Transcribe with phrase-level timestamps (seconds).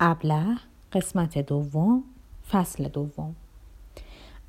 [0.00, 0.56] ابله
[0.92, 2.04] قسمت دوم
[2.50, 3.36] فصل دوم.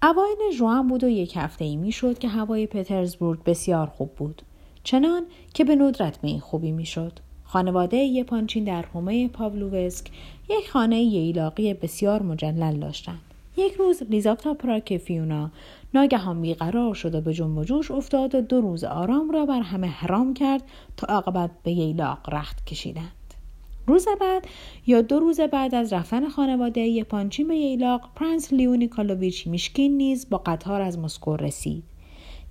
[0.04, 4.42] اوایل ژوئن بود و یک هفته ای می‌شد که هوای پترزبورگ بسیار خوب بود.
[4.84, 5.24] چنان
[5.54, 7.20] که به ندرت به این خوبی می‌شد.
[7.44, 10.12] خانواده یپانچین در حومه پاولووسک
[10.50, 13.22] یک خانه ییلاقی بسیار مجلل داشتند.
[13.58, 15.52] یک روز لیزاپتا پراک فیونا
[15.94, 19.62] ناگهان بیقرار شد و به جنب و جوش افتاد و دو روز آرام را بر
[19.62, 20.64] همه حرام کرد
[20.98, 23.17] تا عاقبت به ییلاق رخت کشیدند.
[23.88, 24.48] روز بعد
[24.88, 30.30] یا دو روز بعد از رفتن خانواده یپانچین به ییلاق پرنس لیو نیکالوویچ میشکین نیز
[30.30, 31.84] با قطار از مسکو رسید.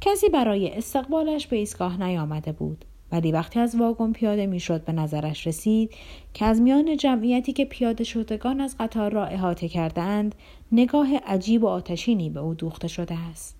[0.01, 2.85] کسی برای استقبالش به ایستگاه نیامده بود.
[3.13, 5.91] ولی وقتی از واگن پیاده می‌شد به نظرش رسید
[6.35, 10.35] که از میان جمعیتی که پیاده شدگان از قطار را احاطه کردند
[10.73, 13.57] نگاه عجیب و آتشینی به او دوخته شده است.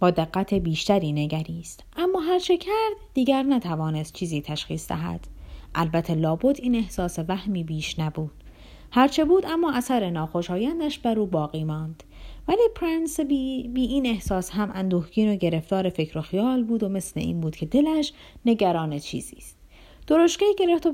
[0.00, 1.84] با دقت بیشتری نگریست.
[1.96, 5.26] اما هر چه کرد دیگر نتوانست چیزی تشخیص دهد.
[5.74, 8.30] البته لابد این احساس وهمی بیش نبود.
[8.90, 12.02] هرچه بود اما اثر ناخوشایندش بر او باقی ماند.
[12.48, 16.88] ولی پرنس بی, بی این احساس هم اندوهگین و گرفتار فکر و خیال بود و
[16.88, 18.12] مثل این بود که دلش
[18.44, 19.58] نگران چیزی است
[20.06, 20.92] درشکه گرفت و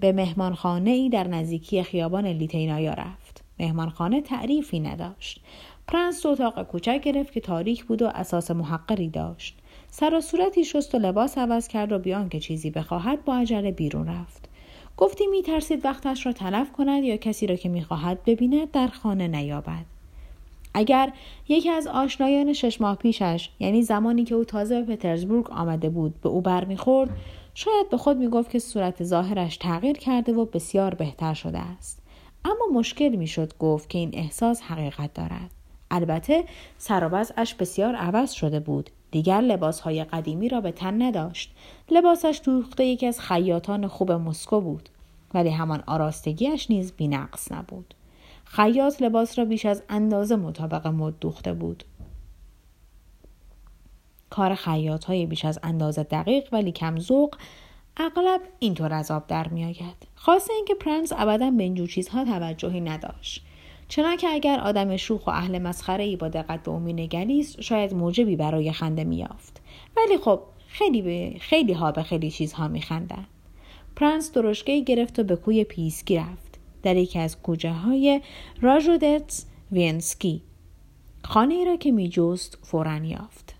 [0.00, 3.44] به مهمانخانه ای در نزدیکی خیابان لیتینایا رفت.
[3.60, 5.40] مهمانخانه تعریفی نداشت.
[5.88, 9.58] پرنس اتاق کوچک گرفت که تاریک بود و اساس محقری داشت.
[9.90, 13.70] سر و صورتی شست و لباس عوض کرد و بیان که چیزی بخواهد با عجله
[13.70, 14.48] بیرون رفت.
[14.96, 19.28] گفتی می ترسید وقتش را تلف کند یا کسی را که می‌خواهد ببیند در خانه
[19.28, 19.84] نیابد.
[20.74, 21.12] اگر
[21.48, 26.20] یکی از آشنایان شش ماه پیشش یعنی زمانی که او تازه به پترزبورگ آمده بود
[26.20, 27.10] به او برمیخورد
[27.54, 32.02] شاید به خود می‌گفت که صورت ظاهرش تغییر کرده و بسیار بهتر شده است.
[32.44, 35.55] اما مشکل می‌شد گفت که این احساس حقیقت دارد.
[35.90, 36.44] البته
[36.78, 38.90] سر اش بسیار عوض شده بود.
[39.10, 41.54] دیگر لباسهای قدیمی را به تن نداشت.
[41.90, 44.88] لباسش دوخته یکی از خیاطان خوب مسکو بود.
[45.34, 47.94] ولی همان آراستگیش نیز بینقص نبود.
[48.44, 51.84] خیاط لباس را بیش از اندازه مطابق مد دوخته بود.
[54.30, 57.36] کار خیاط های بیش از اندازه دقیق ولی کم ذوق
[57.96, 60.06] اغلب اینطور از آب در میآید.
[60.14, 63.44] خاصه اینکه پرنس ابدا به اینجور چیزها توجهی نداشت.
[63.88, 68.36] چنانکه اگر آدم شوخ و اهل مسخره ای با دقت به او مینگریست شاید موجبی
[68.36, 69.62] برای خنده میافت
[69.96, 73.26] ولی خب خیلی به خیلی ها به خیلی چیزها میخندند
[73.96, 76.58] پرنس درشکه گرفت و به کوی پیسکی رفت.
[76.82, 78.20] در یکی از کوچه های
[78.60, 80.42] راژدستونسکی.
[81.24, 83.54] خانه ای را که میجست فورا یافت.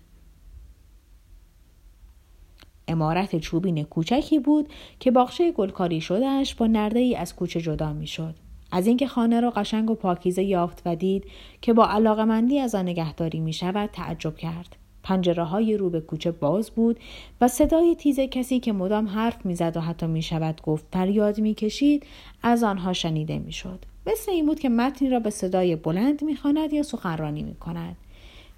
[2.87, 8.35] امارت چوبین کوچکی بود که باغچه گلکاری شدهش با نرده ای از کوچه جدا می‌شد.
[8.71, 11.23] از اینکه خانه را قشنگ و پاکیزه یافت و دید
[11.61, 14.75] که با علاقمندی از آن نگهداری می شود تعجب کرد.
[15.03, 16.99] پنجره های رو به کوچه باز بود
[17.41, 21.53] و صدای تیز کسی که مدام حرف می‌زد و حتی می شود گفت فریاد می
[21.53, 22.05] کشید
[22.43, 23.79] از آنها شنیده می شد.
[24.07, 27.95] مثل این بود که متنی را به صدای بلند می خاند یا سخنرانی می کند.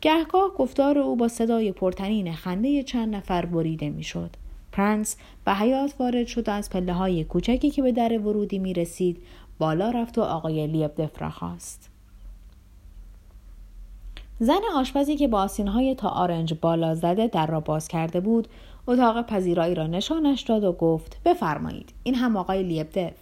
[0.01, 4.29] گهگاه گفتار او با صدای پرتنین خنده چند نفر بریده می شد.
[4.71, 9.17] پرنس به حیات وارد شد از پله های کوچکی که به در ورودی می رسید
[9.59, 11.89] بالا رفت و آقای لیبدف را خواست.
[14.39, 18.47] زن آشپزی که با های تا آرنج بالا زده در را باز کرده بود
[18.87, 23.13] اتاق پذیرایی را نشانش داد و گفت بفرمایید این هم آقای لیبدف.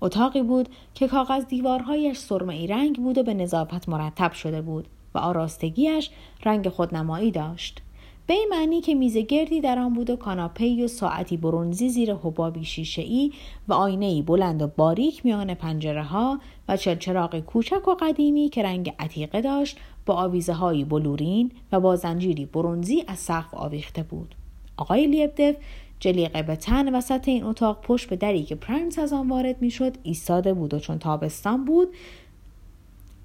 [0.00, 4.88] اتاقی بود که کاغذ دیوارهایش سرمه ای رنگ بود و به نظافت مرتب شده بود
[5.14, 6.10] و آراستگیش
[6.44, 7.82] رنگ خودنمایی داشت.
[8.30, 12.14] به این معنی که میز گردی در آن بود و کاناپه و ساعتی برونزی زیر
[12.14, 13.32] حبابی شیشه ای
[13.68, 18.62] و آینه ای بلند و باریک میان پنجره ها و چلچراغ کوچک و قدیمی که
[18.62, 24.34] رنگ عتیقه داشت با آویزه های بلورین و با زنجیری برونزی از سقف آویخته بود.
[24.76, 25.56] آقای لیبدف
[26.00, 29.96] جلیقه به تن وسط این اتاق پشت به دری که پرنس از آن وارد می‌شد
[30.02, 31.88] ایستاده بود و چون تابستان بود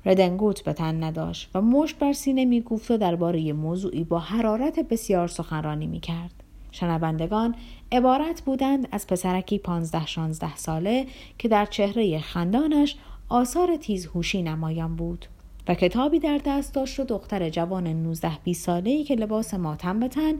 [0.05, 5.27] ردنگوت به تن نداشت و مشت بر سینه می‌گفت و درباره موضوعی با حرارت بسیار
[5.27, 6.43] سخنرانی می‌کرد.
[6.71, 7.55] شنوندگان
[7.91, 11.05] عبارت بودند از پسرکی پانزده شانزده ساله
[11.37, 12.95] که در چهره خندانش
[13.29, 15.25] آثار تیزهوشی نمایان بود
[15.67, 20.07] و کتابی در دست داشت و دختر جوان 19 20 ساله‌ای که لباس ماتم به
[20.07, 20.33] تن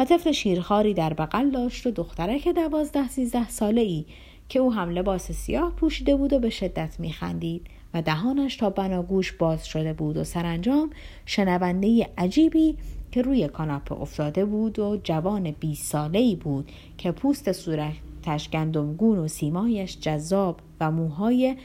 [0.00, 4.04] و طفل شیرخواری در بغل داشت و دخترک دوازده سیزده ساله‌ای
[4.48, 7.66] که او هم لباس سیاه پوشیده بود و به شدت میخندید.
[7.94, 10.90] و دهانش تا بناگوش باز شده بود و سرانجام
[11.26, 12.76] شنونده عجیبی
[13.12, 19.18] که روی کاناپه افتاده بود و جوان 20 ساله ای بود که پوست صورتش گندمگون
[19.18, 21.56] و سیمایش جذاب و موهای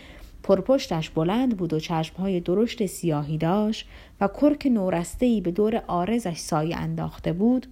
[0.44, 3.88] پرپشتش بلند بود و چشمهای درشت سیاهی داشت
[4.22, 4.68] و کرک
[5.22, 7.68] ای به دور آرزش سایه انداخته بود.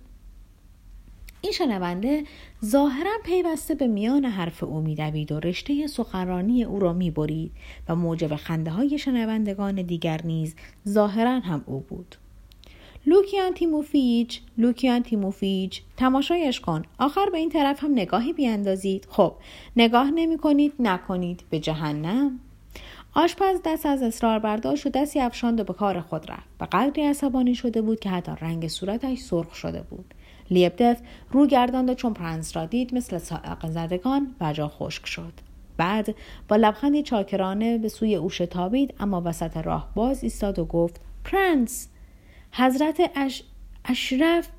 [1.41, 2.23] این شنونده
[2.65, 7.51] ظاهرا پیوسته به میان حرف او میدوید و رشته سخنرانی او را می‌برید
[7.89, 10.55] و موجب خنده های شنوندگان دیگر نیز
[10.87, 12.15] ظاهرا هم او بود.
[13.05, 19.07] لوکیان تیموفیچ لوکیان تیموفیچ تماشایش کن آخر به این طرف هم نگاهی بیاندازید.
[19.09, 19.33] خب
[19.75, 22.39] نگاه نمی کنید نکنید به جهنم.
[23.13, 27.03] آشپز دست از اصرار برداشت و دستی افشاند و به کار خود رفت و قدری
[27.03, 30.13] عصبانی شده بود که حتی رنگ صورتش سرخ شده بود.
[30.51, 31.01] لیبدف
[31.31, 35.33] رو گرداند و چون پرنس را دید مثل صاعقه زدگان جا خشک شد.
[35.77, 36.15] بعد
[36.47, 41.87] با لبخندی چاکرانه به سوی او شتابید اما وسط راه باز ایستاد و گفت پرنس
[42.51, 43.43] حضرت اش...
[43.85, 44.49] اشرف.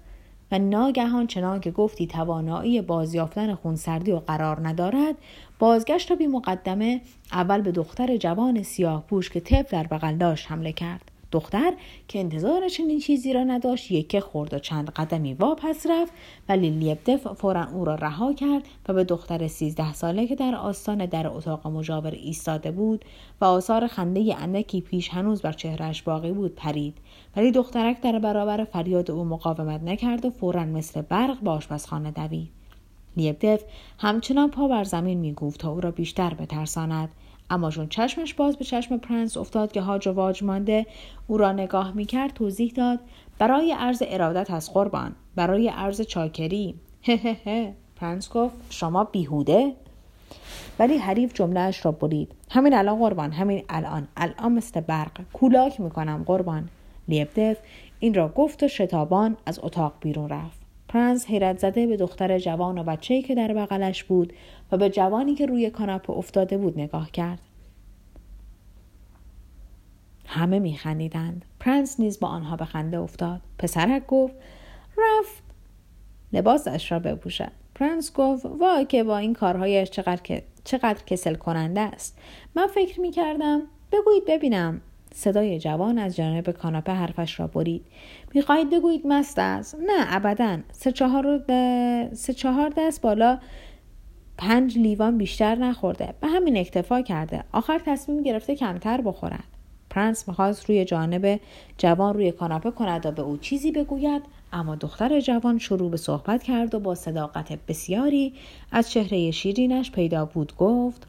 [0.53, 5.15] و ناگهان چنان که گفتی توانایی بازیافتن خونسردی و قرار ندارد
[5.59, 7.01] بازگشت و بی مقدمه
[7.33, 11.11] اول به دختر جوان سیاه پوش که طفل در بغل داشت حمله کرد.
[11.33, 11.73] دختر
[12.09, 16.13] که انتظار چنین چیزی را نداشت یکه خورد و چند قدمی واپس رفت
[16.49, 21.07] ولی لیبدف فورا او را رها کرد و به دختر سیزده ساله که در آستان
[21.07, 23.05] در اتاق مجاور ایستاده بود
[23.41, 26.95] و آثار خنده اندکی پیش هنوز بر چهرش باقی بود پرید.
[27.37, 32.49] ولی دخترک در برابر فریاد او مقاومت نکرد و فورا مثل برق به آشپزخانه دوید.
[33.17, 33.65] لیبدف
[33.99, 37.09] همچنان پا بر زمین می‌گفت تا او را بیشتر بترساند.
[37.51, 40.87] اما چون چشمش باز به چشم پرنس افتاد که هاج و واج مانده
[41.27, 42.99] او را نگاه می‌کرد توضیح داد
[43.39, 46.75] برای عرض ارادت از قربان برای عرض چاکری.
[47.03, 47.75] هه هه هه.
[47.97, 49.73] پرنس گفت شما بیهوده؟
[50.79, 52.33] ولی حریف جمله‌ش را برید.
[52.51, 54.09] همین الان قربان همین الان.
[54.17, 55.21] الان مثل برق.
[55.33, 56.69] کولاک می‌کنم قربان.
[57.09, 57.57] لیبدف
[57.99, 60.58] این را گفت و شتابان از اتاق بیرون رفت.
[60.89, 64.33] پرنس حیرت زده به دختر جوان و بچه‌ای که در بغلش بود
[64.73, 67.39] و به جوانی که روی کاناپه افتاده بود نگاه کرد.
[70.27, 71.45] همه میخندیدند.
[71.61, 73.41] پرنس نیز با آنها به خنده افتاد.
[73.59, 74.35] پسرک گفت
[74.99, 75.43] رفت.
[76.33, 82.19] لباسش را بپوشد پرنس گفت وای که با این کارهایش چقدر, چقدر کسل کننده است.
[82.55, 83.63] من فکر می کردم
[83.93, 84.81] بگویید ببینم.
[85.19, 87.85] صدای جوان از جانب کاناپه حرفش را برید.
[88.35, 89.75] می‌خواهید بگویید مست است.
[89.75, 90.59] نه ابدا.
[90.73, 91.41] سه چهار,
[92.13, 93.39] سه چهار دست بالا
[94.39, 96.15] پنج لیوان بیشتر نخورده.
[96.21, 97.45] به همین اکتفا کرده.
[97.53, 99.45] آخر تصمیم گرفته کمتر بخورد.
[99.91, 101.41] پرنس می‌خواست روی جانب
[101.79, 104.23] جوان روی کاناپه کند و به او چیزی بگوید
[104.53, 108.33] اما دختر جوان شروع به صحبت کرد و با صداقت بسیاری
[108.73, 111.07] از چهره شیرینش پیدا بود گفت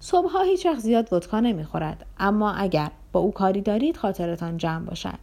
[0.00, 5.18] صبحها هیچ وقت زیاد ودکا نمی‌خورد اما اگر او کاری دارید خاطرتان جمع باشد.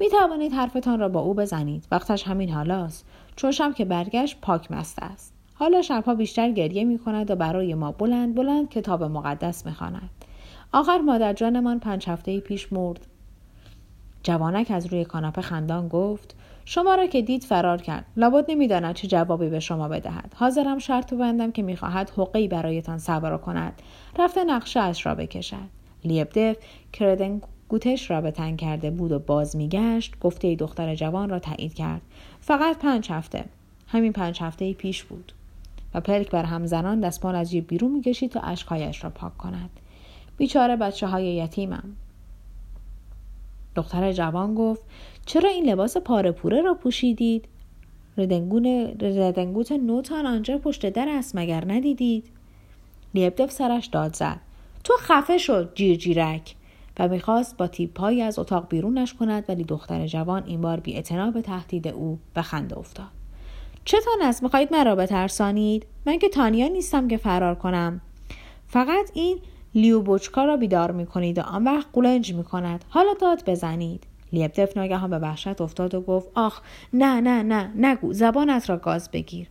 [0.00, 1.86] می توانید حرفتان را با او بزنید.
[1.90, 3.06] وقتش همین حالاست.
[3.36, 5.34] چون شب که برگشت پاک مست است.
[5.54, 10.10] حالا شبها بیشتر گریه می کند و برای ما بلند بلند کتاب مقدس می خواند.
[10.72, 13.06] آخر مادر جانمان پنج هفته پیش مرد.
[14.22, 18.04] جوانک از روی کاناپه خندان گفت شما را که دید فرار کرد.
[18.16, 20.34] لابد نمی‌داند چه جوابی به شما بدهد.
[20.36, 23.82] حاضرم شرط بندم که می‌خواهد حقهای برایتان صبر کند.
[24.18, 25.81] رفته نقشه اش را بکشد.
[26.04, 26.56] لیبدف
[26.92, 31.74] کردن گوتش را به تنگ کرده بود و باز میگشت گفته دختر جوان را تایید
[31.74, 32.02] کرد.
[32.40, 33.44] فقط پنج هفته.
[33.86, 35.32] همین پنج هفته پیش بود.
[35.94, 39.70] و پلک بر همزنان دستمال از جیب بیرون می‌کشید تا اشکهایش را پاک کند.
[40.36, 41.96] بیچاره بچه های یتیمم.
[43.74, 44.82] دختر جوان گفت
[45.26, 47.48] چرا این لباس پاره پوره را پوشیدید؟
[48.16, 52.24] ردنگوت نوتان آنجا پشت در است مگر ندیدید؟
[53.14, 54.40] لیبدف سرش داد زد.
[54.84, 56.54] تو خفه شد جیر جیرک.
[56.98, 61.02] و می‌خواست با تیپهایی از اتاق بیرونش کند ولی دختر جوان این بار بی
[61.34, 63.06] به تهدید او به خنده افتاد.
[63.84, 68.00] چتان است می‌خواهید مرا بترسانید؟ من که تانیا نیستم که فرار کنم.
[68.66, 69.38] فقط این
[69.74, 72.84] لیو بوچکا را بیدار می‌کنید و آن وقت قولنج می‌کند.
[72.88, 74.04] حالا داد بزنید.
[74.32, 76.60] لیبدف ناگهان به وحشت افتاد و گفت آخ
[76.92, 79.46] نه نه نه نگو زبانت را گاز بگیر.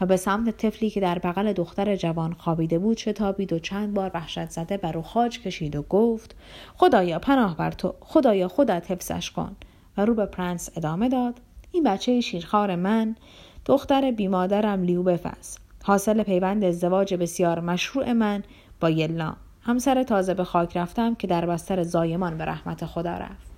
[0.00, 4.10] و به سمت طفلی که در بغل دختر جوان خوابیده بود شتابید و چند بار
[4.14, 6.36] وحشت زده بر او خاج کشید و گفت
[6.76, 9.56] خدایا پناه بر تو خدایا خودت حفظش کن.
[9.96, 11.40] و رو به پرنس ادامه داد
[11.72, 13.16] این بچه شیرخوار من
[13.64, 18.42] دختر بیمادرم لیو بفز حاصل پیوند ازدواج بسیار مشروع من
[18.80, 23.54] با یلا همسر تازه به خاک رفتم که در بستر زایمان به رحمت خدا رفت.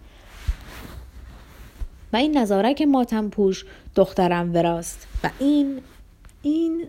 [2.12, 3.64] و این نظارک ماتم پوش
[3.94, 5.80] دخترم وراست و این
[6.46, 6.86] این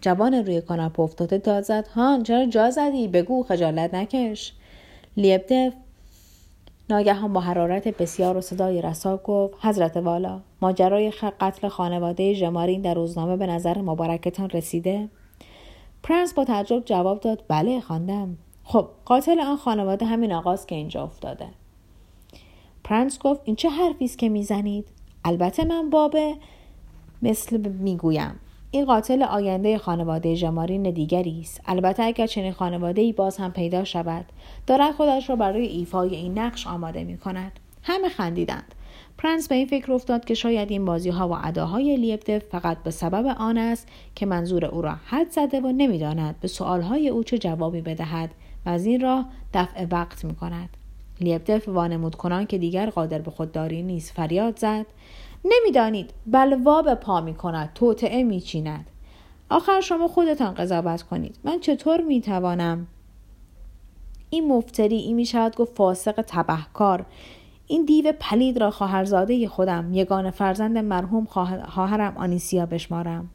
[0.00, 1.86] جوان روی کاناپه افتاده داد زد.
[1.88, 4.52] هان چرا جا زدی؟ بگو خجالت نکش.
[5.16, 5.72] لیبدف
[6.90, 12.94] ناگهان با حرارت بسیار و صدای رسا گفت حضرت والا ماجرای قتل خانواده ژمارین در
[12.94, 15.08] روزنامه به نظر مبارکتان رسیده؟
[16.02, 18.36] پرنس با تعجب جواب داد بله خواندم.
[18.64, 21.46] خب قاتل آن خانواده همین آقاست که اینجا افتاده.
[22.84, 24.88] پرنس گفت این چه حرفی است که می‌زنید؟
[25.24, 26.16] البته من باب
[27.22, 28.40] مثل می‌گویم.
[28.70, 31.60] این قاتل آینده خانواده ژمارین دیگری است.
[31.66, 34.24] البته اگر چنین خانواده ای باز هم پیدا شود
[34.66, 38.74] دارد خودش را برای ایفای این نقش آماده می کند همه خندیدند.
[39.18, 42.90] پرنس به این فکر افتاد که شاید این بازی ها و اداهای لیبدف فقط به
[42.90, 47.38] سبب آن است که منظور او را حد زده و نمی‌داند به سؤالهای او چه
[47.38, 48.30] جوابی بدهد
[48.66, 50.68] و از این راه دفع وقت می کند.
[51.20, 54.86] لیبدف وانمود کنان که دیگر قادر به خودداری نیست فریاد زد.
[55.44, 56.10] نمی‌دانید.
[56.26, 58.90] بلوا به پا می کند توطعه می چیند.
[59.50, 61.38] آخر شما خودتان قضاوت کنید.
[61.44, 62.86] من چطور می توانم
[64.30, 67.06] این مفتری این می شود گفت فاسق تبهکار.
[67.66, 71.24] این دیو پلید را خواهرزاده خودم یگان فرزند مرحوم
[71.68, 73.30] خواهرم آنیسیا بشمارم.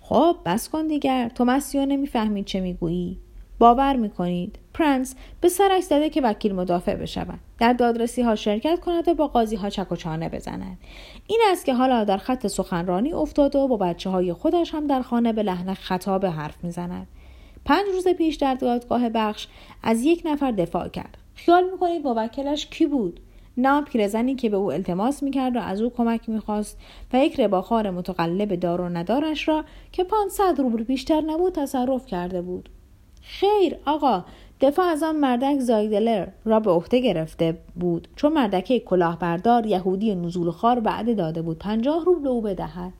[0.00, 1.28] خب بس کن دیگر.
[1.28, 3.18] تو مسیو نمی‌فهمید چه می‌گویی.
[3.60, 4.58] باور می‌کنید.
[4.74, 7.38] پرنس به سرش زده که وکیل مدافع بشود.
[7.58, 10.78] در دادرسی ها شرکت کند و با قاضی ها چک و چانه بزند.
[11.26, 15.02] این است که حالا در خط سخنرانی افتاده و با بچه های خودش هم در
[15.02, 17.06] خانه به لحن خطاب حرف می‌زند.
[17.64, 19.46] پنج روز پیش در دادگاه بخش
[19.82, 21.18] از یک نفر دفاع کرد.
[21.34, 23.20] خیال می‌کنید موکلش کی بود؟
[23.56, 26.78] نه پیرزنی که به او التماس می‌کرد و از او کمک می‌خواست
[27.12, 32.42] و یک رباخار متقلب دار و ندارش را که 500 روبل بیشتر نبود تصرف کرده
[32.42, 32.68] بود.
[33.22, 34.24] خیر آقا
[34.60, 38.08] دفاع از آن مردک زایدلر را به عهده گرفته بود.
[38.16, 42.92] چون مردکه کلاهبردار یهودی نزول خار بعد داده بود پنجاه روبل او بدهد.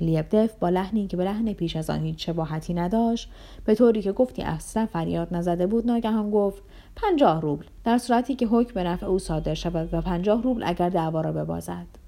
[0.00, 3.30] لیبدف با لحنی که به لحن پیش از آن هیچ شباهتی نداشت
[3.64, 6.62] به طوری که گفتی اصلا فریاد نزده بود ناگهان گفت
[6.96, 7.64] پنجاه روبل.
[7.84, 11.32] در صورتی که حکم به نفع او صادر شود و پنجاه روبل اگر دعوا را
[11.32, 12.05] ببازد.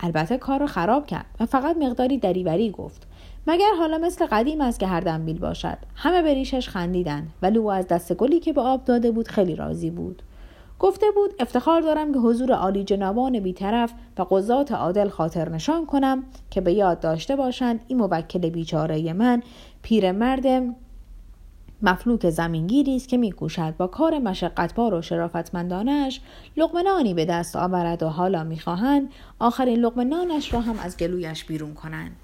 [0.00, 3.06] البته کار را خراب کرد و فقط مقداری دریوری گفت.
[3.46, 5.78] مگر حالا مثل قدیم است که هر دنبیل باشد.
[5.94, 9.56] همه به ریشش خندیدند ولی او از دست گلی که به آب داده بود خیلی
[9.56, 10.22] راضی بود.
[10.78, 16.24] گفته بود افتخار دارم که حضور عالی جنابان بیطرف و قضات عادل خاطر نشان کنم
[16.50, 19.42] که به یاد داشته باشند این موکل بیچاره من
[19.82, 20.46] پیرمرد
[21.82, 26.20] مفلوک زمینگیری است که میکوشد با کار مشقتبار و شرافتمندانش
[26.56, 32.16] لقمنانی به دست آورد و حالا می‌خواهند آخرین لقمنانش را هم از گلویش بیرون کنند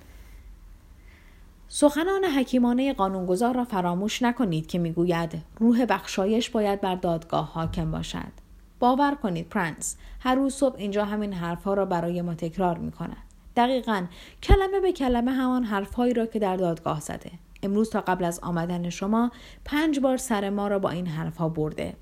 [1.69, 8.33] سخنان حکیمانه قانونگذار را فراموش نکنید که می‌گوید روح بخشایش باید بر دادگاه حاکم باشد
[8.79, 13.17] باور کنید پرنس هر روز صبح اینجا همین حرفها را برای ما تکرار می کند.
[13.57, 14.07] دقیقا
[14.43, 17.31] کلمه به کلمه همان حرفهایی را که در دادگاه زده.
[17.67, 19.31] امروز تا قبل از آمدن شما
[19.65, 21.95] پنج بار سر ما را با این حرفها برده.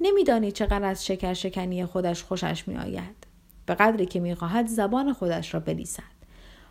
[0.00, 3.26] نمی‌دانید چقدر از شکر شکنی خودش خوشش می آید.
[3.66, 6.14] به قدری که می‌خواهد زبان خودش را بلیسد.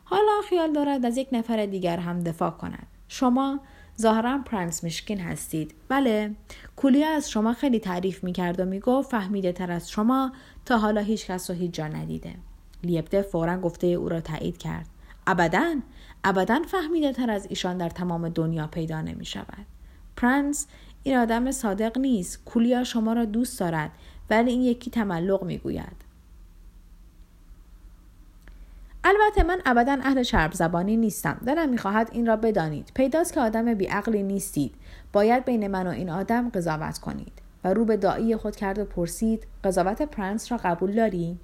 [0.03, 2.87] حالا خیال دارد از یک نفر دیگر هم دفاع کند.
[3.07, 3.59] شما
[4.01, 6.35] ظاهرا پرنس میشکین هستید بله
[6.75, 10.31] کولیا از شما خیلی تعریف می‌کرد و می‌گفت فهمیده تر از شما
[10.65, 12.35] تا حالا هیچ کس رو هیچ جا ندیده
[12.83, 14.85] لیبده فورا گفته او را تایید کرد
[15.27, 15.75] ابدا
[16.23, 19.65] ابدا فهمیده تر از ایشان در تمام دنیا پیدا نمی شود
[20.15, 20.67] پرنس
[21.03, 22.45] این آدم صادق نیست.
[22.45, 23.91] کولیا شما را دوست دارد
[24.29, 26.03] ولی این یکی تملق می‌گوید.
[29.03, 31.41] البته من ابدا اهل چرب زبانی نیستم.
[31.45, 32.91] دلم می‌خواهد این را بدانید.
[32.95, 34.75] پیداست که آدم بیعقلی نیستید.
[35.13, 38.85] باید بین من و این آدم قضاوت کنید و رو به دایی خود کرد و
[38.85, 41.39] پرسید قضاوت پرنس را قبول داری؟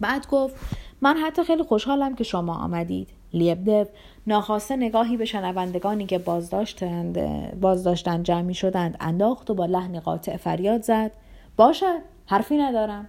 [0.00, 0.56] بعد گفت
[1.02, 3.08] من حتی خیلی خوشحالم که شما آمدید.
[3.32, 3.84] لیبدف
[4.26, 7.20] ناخواسته نگاهی به شنوندگانی که بازداشتند
[7.60, 11.10] بازداشتن جمعی شدند انداخت و با لحن قاطع فریاد زد.
[11.56, 13.08] باشد حرفی ندارم.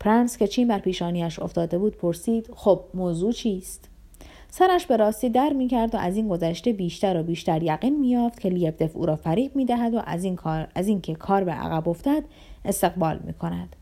[0.00, 3.88] پرنس که چین بر پیشانیش افتاده بود پرسید خب موضوع چیست؟
[4.50, 8.48] سرش به راستی درد می‌کرد و از این گذشته بیشتر و بیشتر یقین میافت که
[8.48, 12.24] لیبدف او را فریب می‌دهد و از این کار از اینکه کار به عقب افتد
[12.64, 13.76] استقبال می‌کند.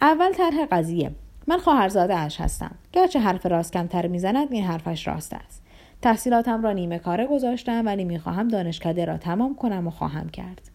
[0.00, 1.10] اول طرح قضیه.
[1.46, 2.74] من خواهرزاده اش هستم.
[2.92, 5.62] گرچه حرف راست کمتر می‌زند این حرفش راست است.
[6.02, 10.70] تحصیلاتم را نیمه کاره گذاشتم ولی می‌خواهم دانشکده را تمام کنم و خواهم کرد.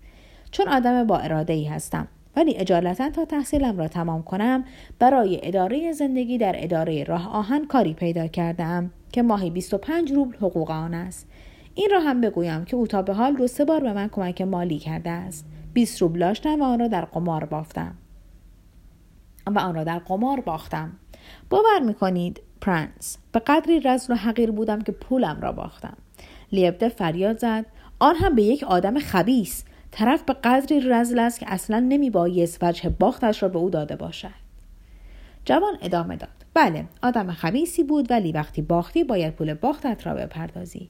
[0.52, 4.64] چون آدم با اراده ای هستم ولی اجالتا تا تحصیلم را تمام کنم
[5.00, 10.72] برای اداره زندگی در اداره راه آهن کاری پیدا کردم که ماهی 25 روبل حقوق
[10.72, 11.28] آن است.
[11.76, 14.42] این را هم بگویم که او تا به حال دو سه بار به من کمک
[14.42, 15.46] مالی کرده است.
[15.74, 17.96] 20 روبل داشتم و آن را در قمار بافتم.
[19.56, 20.92] و آن را در قمار باختم.
[21.50, 25.98] باور می‌کنید پرنس به قدری رزل و حقیر بودم که پولم را باختم.
[26.52, 27.66] لیبده فریاد زد
[28.00, 32.60] آن هم به یک آدم خبیس طرف به قدری رزل است که اصلا نمی بایست
[32.62, 34.48] وجه باختش را به او داده باشد.
[35.46, 36.30] جوان ادامه داد.
[36.54, 40.90] بله آدم خبیسی بود ولی وقتی باختی باید پول باختت را بپردازی.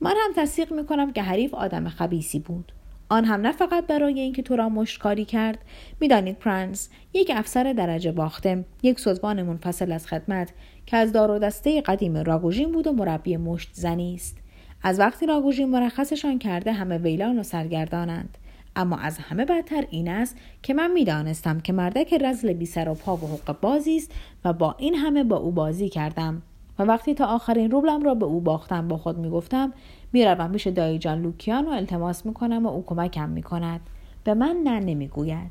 [0.00, 2.72] من هم تصدیق می کنم که حریف آدم خبیسی بود.
[3.12, 5.58] آن هم نه فقط برای اینکه تو را مشتکاری کرد.
[6.00, 10.52] می‌دانید پرنس یک افسر درجه باخته یک سوزوان منفصل از خدمت
[10.86, 14.36] که از دار و دسته قدیم راگوژین بود و مربی مشت زنی است.
[14.82, 18.38] از وقتی راگوژین مرخصشان کرده همه ویلان و سرگردانند.
[18.76, 22.94] اما از همه بدتر این است که من می‌دانستم که مردک رزل بی سر و
[22.94, 24.12] پا و حق بازی است
[24.44, 26.42] و با این همه با او بازی کردم.
[26.78, 29.72] و وقتی تا آخرین روبلم را به او باختم با خود می‌گفتم
[30.12, 33.80] می‌روم پیش دایی جان لوکیان و التماس می‌کنم و او کمکم می‌کند.
[34.24, 35.50] به من نه نمی‌گوید.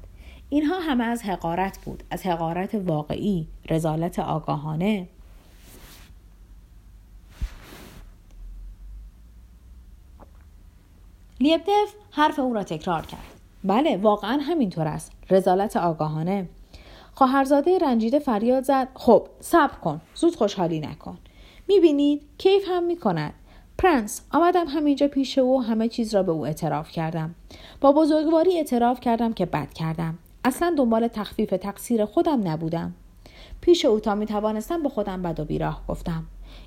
[0.49, 5.07] اینها همه از حقارت بود از حقارت واقعی رزالت آگاهانه.
[11.39, 13.41] لیبدف حرف او را تکرار کرد.
[13.63, 15.11] بله واقعا همینطور است.
[15.29, 16.49] رزالت آگاهانه.
[17.13, 18.87] خواهرزاده رنجیده فریاد زد.
[18.93, 20.01] خب صبر کن.
[20.15, 21.17] زود خوشحالی نکن.
[21.67, 23.33] می‌بینید کیف هم می‌کند.
[23.81, 27.35] پرنس آمدم همینجا پیش او همه چیز را به او اعتراف کردم.
[27.81, 30.17] با بزرگواری اعتراف کردم که بد کردم.
[30.45, 32.93] اصلا دنبال تخفیف تقصیر خودم نبودم.
[33.61, 36.23] پیش او تا می توانستم به خودم بد و بیراه گفتم.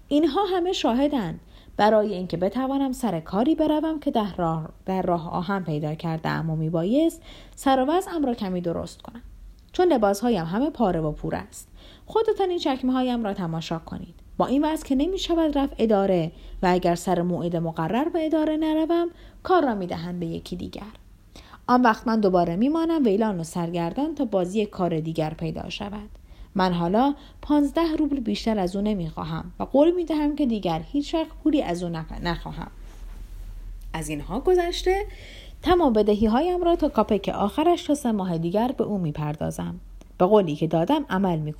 [0.09, 1.41] اینها همه شاهدند
[1.77, 6.55] برای اینکه بتوانم سر کاری بروم که در راه, در راه آهم پیدا کرده اما
[6.55, 7.23] میبایست
[7.57, 9.23] سر و وضعم را کمی درست کنم.
[9.73, 11.69] چون لباسهایم همه پاره و پور است.
[12.07, 14.24] خودتان این چکمه هایم را تماشا کنید.
[14.37, 18.57] با این وضع که نمی شود رفت اداره و اگر سر موعد مقرر به اداره
[18.57, 19.09] نروم
[19.43, 20.83] کار را می دهند به یکی دیگر.
[21.67, 26.09] آن وقت من دوباره میمانم ویلان و سرگردان تا بازی کار دیگر پیدا شود.
[26.55, 31.15] من حالا پانزده روبل بیشتر از او نمی‌خواهم و قول می دهم که دیگر هیچ
[31.15, 31.89] وقت پولی از او
[32.23, 32.71] نخواهم.
[33.93, 35.05] از اینها گذشته
[35.63, 39.81] تمام بدهی هایم را تا کاپک آخرش تا سه ماه دیگر به او می‌پردازم
[40.19, 41.53] به قولی که دادم عمل می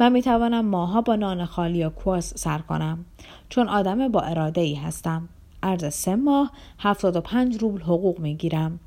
[0.00, 3.04] من می توانم ماها با نان خالی و کواس سر کنم.
[3.48, 5.28] چون آدم با اراده ای هستم.
[5.62, 8.80] عرض سه ماه هفتاد و پنج روبل حقوق می گیرم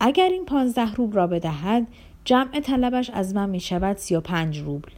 [0.00, 1.86] اگر این پانزده روبل را بدهد
[2.24, 4.90] جمع طلبش از من می شود سی و پنج روبل.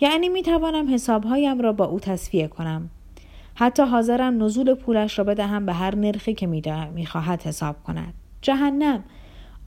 [0.00, 2.90] یعنی می توانم حسابهایم را با او تصفیه کنم.
[3.54, 6.46] حتی حاضرم نزول پولش را بدهم به هر نرخی که
[6.94, 8.14] می خواهد حساب کند.
[8.42, 9.04] جهنم!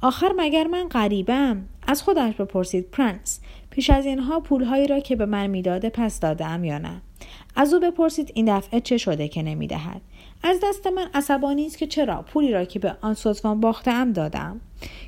[0.01, 3.39] آخر مگر من غریبم؟ از خودش بپرسید پرنس.
[3.73, 7.01] پیش از اینها پولهایی را که به من می‌داده پس دادم یا نه؟
[7.55, 10.01] از او بپرسید این دفعه چه شده که نمی‌دهد.
[10.43, 14.61] از دست من عصبانی است که چرا پولی را که به آن سوزوان باختم دادم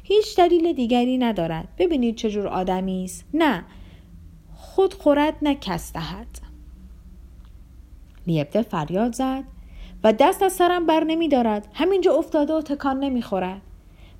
[0.03, 1.67] هیچ دلیل دیگری ندارد.
[1.77, 3.25] ببینید چجور آدمی است.
[3.33, 3.63] نه
[4.55, 6.27] خود خورد نه کس دهد.
[8.27, 9.43] لیبدف فریاد زد
[10.03, 13.61] و دست از سرم بر نمی دارد همینجا افتاده و تکان نمی خورد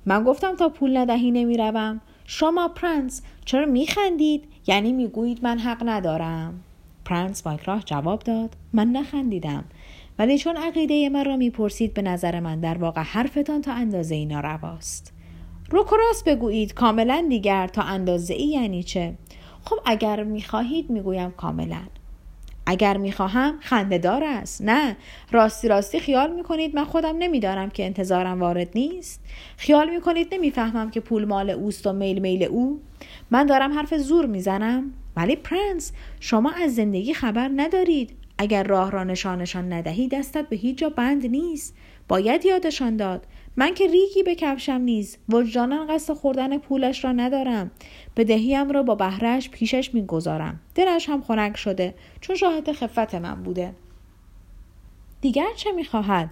[0.06, 5.44] من گفتم تا پول ندهی نمی روم شما پرنس چرا می خندید یعنی می گویید
[5.44, 6.60] من حق ندارم.
[7.04, 9.64] پرنس با اکراه جواب داد من نخندیدم.
[10.18, 14.26] ولی چون عقیده من را می‌پرسید به نظر من در واقع حرفتان تا اندازه ای
[14.26, 15.12] نارواست
[15.70, 19.14] روک راست بگویید کاملا دیگر تا اندازه ای یعنی چه؟
[19.64, 21.82] خب اگر می‌خواهید می‌گویم کاملا.
[22.66, 24.62] اگر می‌خواهم خندهدار است.
[24.62, 24.96] نه.
[25.32, 29.20] راستی راستی خیال می‌کنید من خودم نمیدارم که انتظارم وارد نیست.
[29.56, 32.80] خیال می‌کنید نمی‌فهمم که پول مال اوست و میل میل او.
[33.30, 34.92] من دارم حرف زور می‌زنم.
[35.16, 38.16] ولی پرنس شما از زندگی خبر ندارید.
[38.38, 41.76] اگر راه را نشانشان ندهی دستت به هیچ جا بند نیست.
[42.08, 43.26] باید یادشان داد.
[43.56, 45.18] من که ریگی به کفشم نیست.
[45.28, 47.70] وجدانا قصد خوردن پولش را ندارم.
[48.16, 50.60] بدهیم را با بهرهش پیشش می‌گذارم.
[50.74, 53.74] دلش هم خنک شده چون شاهد خفت من بوده.
[55.20, 56.30] دیگر چه می‌خواهد؟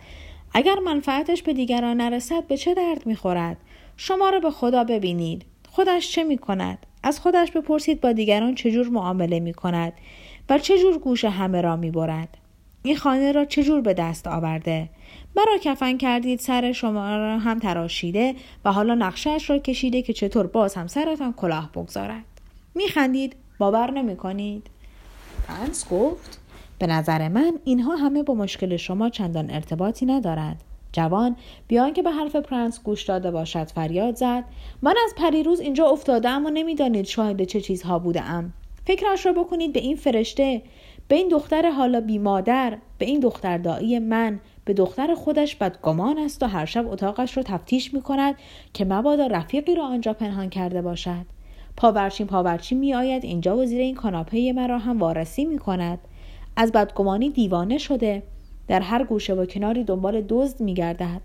[0.54, 3.56] اگر منفعتش به دیگران نرسد به چه درد می‌خورد؟
[3.96, 5.44] شما را به خدا ببینید.
[5.68, 9.92] خودش چه می‌کند؟ از خودش بپرسید با دیگران چجور معامله می‌کند
[10.50, 12.36] و چجور گوش همه را می‌برد.
[12.86, 14.88] این خانه را چجور به دست آورده؟
[15.36, 20.46] مرا کفن کردید سر شما را هم تراشیده و حالا نقشه‌ش را کشیده که چطور
[20.46, 22.24] باز هم سرتان کلاه بگذارد.
[22.74, 24.66] میخندید باور نمی کنید
[25.48, 26.40] پرنس گفت
[26.78, 30.56] به نظر من اینها همه با مشکل شما چندان ارتباطی ندارد.
[30.92, 31.36] جوان
[31.68, 34.44] بی آن که به حرف پرنس گوش داده باشد فریاد زد.
[34.82, 38.52] من از پریروز اینجا افتاده ام و نمی‌دانید شاهد چه چیزها بوده ام
[38.86, 40.62] فکرش را بکنید به این فرشته.
[41.08, 46.18] به این دختر حالا بی مادر به این دختر دایی من به دختر خودش بدگمان
[46.18, 48.34] است و هر شب اتاقش را تفتیش می کند
[48.72, 51.26] که مبادا رفیقی را آنجا پنهان کرده باشد.
[51.76, 55.98] پاورچین پاورچین می آید اینجا و زیر این کاناپه مرا هم وارسی می کند
[56.56, 58.22] از بدگمانی دیوانه شده.
[58.68, 61.20] در هر گوشه و کناری دنبال دزد می گردد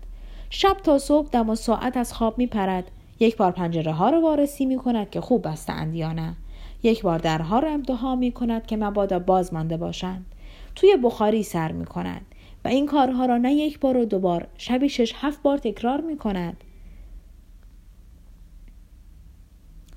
[0.50, 2.90] شب تا صبح دم و ساعت از خواب می پرد
[3.20, 6.36] یک بار پنجره ها را وارسی می کند که خوب بستند یا نه
[6.82, 10.26] یک بار درها را امتحا می کند که مبادا باز مانده باشند
[10.74, 12.26] توی بخاری سر می کند
[12.64, 16.00] و این کارها را نه یک بار و دو بار شبی شش هفت بار تکرار
[16.00, 16.56] می کند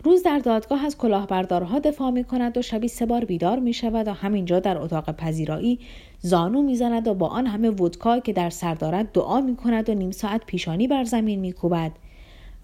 [0.03, 4.07] روز در دادگاه از کلاهبردارها دفاع می کند و شبی سه بار بیدار می شود
[4.07, 5.79] و همینجا در اتاق پذیرایی
[6.19, 9.89] زانو می زند و با آن همه ودکا که در سر دارد دعا می کند
[9.89, 11.91] و نیم ساعت پیشانی بر زمین می کوبد.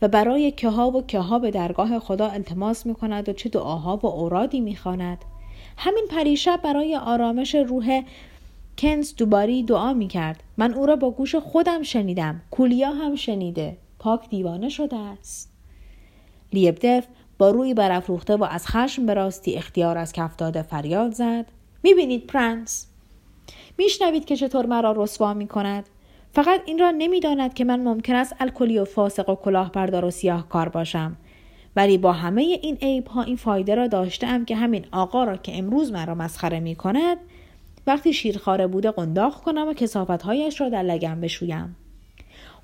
[0.02, 3.50] و برای که ها و که ها به درگاه خدا التماس می کند و چه
[3.50, 5.26] دعاها و اورادی می خاند.
[5.78, 8.02] همین پریشب برای آرامش روح
[8.78, 10.44] کنز دوباری دعا می کرد.
[10.58, 12.42] من او را با گوش خودم شنیدم.
[12.52, 13.78] کولیا هم شنیده.
[14.00, 15.52] پاک دیوانه شده است.
[16.54, 17.08] لیبدف
[17.38, 21.46] با روی برافروخته و از خشم به راستی اختیار از کف داده فریاد زد.
[21.82, 22.88] بینید پرنس.
[23.78, 25.90] میشنوید که چطور مرا رسوا می کند.
[26.34, 30.50] فقط این را نمی‌داند که من ممکن است الکلی و فاسق و کلاهبردار و سیاه
[30.50, 31.18] کار باشم.
[31.76, 35.58] ولی با همه این عیب ها این فایده را داشتم که همین آقا را که
[35.58, 37.18] امروز مرا مسخره می کند
[37.88, 41.76] وقتی شیرخواره بوده قنداق کنم و کسافتهایش را در لگم بشویم.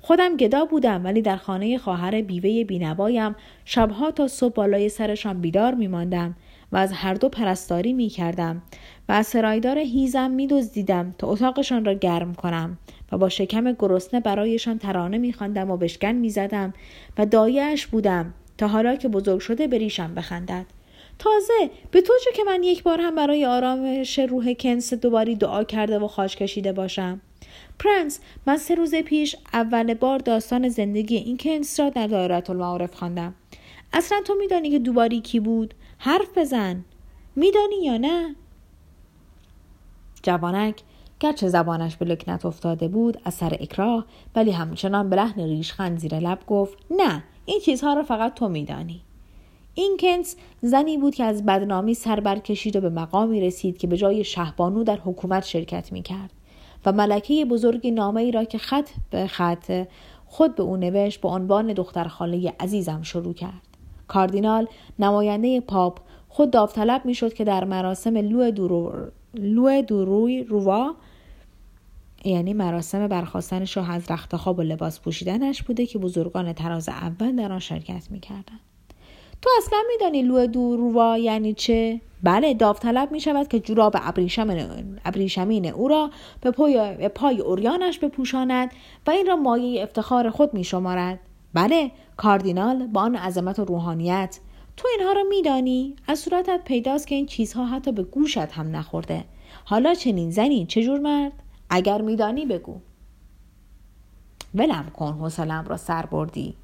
[0.00, 5.74] خودم گدا بودم ولی در خانه خواهر بیوه بینوایم شبها تا صبح بالای سرشان بیدار
[5.74, 6.36] میماندم
[6.72, 8.62] و از هر دو پرستاری می کردم
[9.08, 12.78] و از سرایدار هیزم می دزدیدم تا اتاقشان را گرم کنم.
[13.12, 16.74] و با شکم گرسنه برایشان ترانه می خواندم و بشکن می زدم
[17.18, 20.66] و دایش بودم تا حالا که بزرگ شده بریشم بخندد.
[21.18, 25.64] تازه به تو چه که من یک بار هم برای آرامش روح کنس دوباری دعا
[25.64, 27.20] کرده و خاش کشیده باشم.
[27.78, 32.94] پرنس من سه روز پیش اول بار داستان زندگی این کنس را در دایرت المعارف
[32.94, 33.34] خواندم.
[33.92, 36.84] اصلا تو میدانی که دوباری کی بود؟ حرف بزن.
[37.36, 38.34] میدانی یا نه؟
[40.22, 40.80] جوانک
[41.20, 46.18] گرچه زبانش به لکنت افتاده بود از سر اکراه ولی همچنان به لحن ریشخند زیر
[46.18, 49.00] لب گفت نه این چیزها را فقط تو میدانی
[49.74, 53.96] این کنس زنی بود که از بدنامی سر برکشید و به مقامی رسید که به
[53.96, 56.30] جای شهبانو در حکومت شرکت می کرد
[56.86, 59.86] و ملکه بزرگی نامه ای را که خط به خط
[60.26, 63.62] خود به او نوشت به عنوان دختر خاله عزیزم شروع کرد.
[64.08, 64.66] کاردینال
[64.98, 65.98] نماینده پاپ
[66.28, 68.92] خود داوطلب می‌شد که در مراسم لو دورو
[69.34, 70.94] لو دوروی روا
[72.30, 77.36] یعنی مراسم برخواستن شاه از رخت خواب و لباس پوشیدنش بوده که بزرگان تراز اول
[77.36, 78.60] در آن شرکت می‌کردند.
[79.42, 83.96] تو اصلا میدانی لو دوروا یعنی چه؟ بله داوطلب می شود که جوراب
[85.04, 86.10] ابریشمین او را
[86.40, 88.70] به پای, به پای اوریانش بپوشاند
[89.06, 91.18] و این را مایه افتخار خود می شمارد
[91.54, 94.38] بله کاردینال با آن عظمت و روحانیت.
[94.76, 99.24] تو اینها را میدانی؟ از صورتت پیداست که این چیزها حتی به گوشت هم نخورده.
[99.64, 101.32] حالا چنین زنی چجور مرد؟
[101.70, 102.76] اگر میدانی بگو.
[104.54, 106.54] ولم کن حوصلم را سر بردی.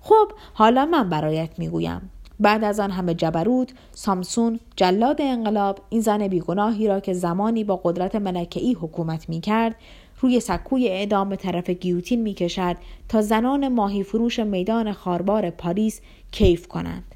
[0.00, 2.10] خب حالا من برایت می‌گویم.
[2.40, 7.76] بعد از آن همه جبروت سامسون جلاد انقلاب این زن بیگناهی را که زمانی با
[7.76, 9.76] قدرت ملکه‌ای حکومت می‌کرد
[10.20, 12.76] روی سکوی اعدام به طرف گیوتین می‌کشد
[13.08, 17.14] تا زنان ماهی فروش میدان خاربار پاریس کیف کنند.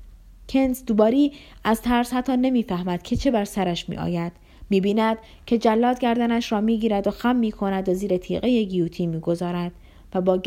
[0.48, 1.32] کنز دوباری
[1.64, 4.32] از ترس حتی نمی‌فهمد که چه بر سرش میآید.
[4.70, 9.72] می‌بیند که جلاد گردنش را می‌گیرد و خم می‌کند و زیر تیغه گیوتین می‌گذارد
[10.14, 10.40] و با,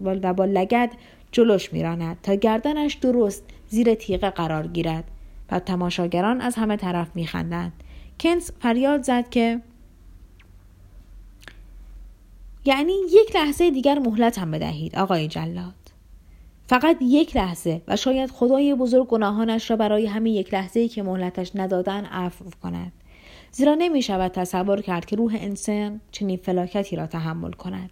[0.00, 0.90] و با لگد
[1.32, 5.04] جلوش میراند تا گردنش درست زیر تیغه قرار گیرد
[5.50, 7.72] و تماشاگران از همه طرف میخندند.
[8.20, 9.60] کنز فریاد زد که
[12.64, 15.74] یعنی یک لحظه دیگر مهلت هم بدهید آقای جلاد.
[16.66, 21.50] فقط یک لحظه و شاید خدای بزرگ گناهانش را برای همین یک لحظه که مهلتش
[21.54, 22.92] ندادن عفو کند.
[23.52, 27.90] زیرا نمی شود تصور کرد که روح انسان چنین فلاکتی را تحمل کند.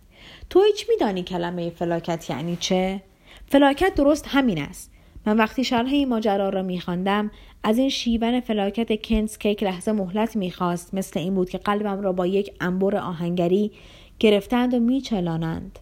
[0.51, 3.03] تو هیچ میدانی کلمه فلاکت یعنی چه؟
[3.47, 4.91] فلاکت درست همین است.
[5.27, 7.31] من وقتی شرح این ماجرا را میخواندم
[7.63, 12.01] از این شیون فلاکت کنس که یک لحظه مهلت می‌خواست مثل این بود که قلبم
[12.01, 13.73] را با یک انبر آهنگری
[14.19, 15.79] گرفتند و میچلانند.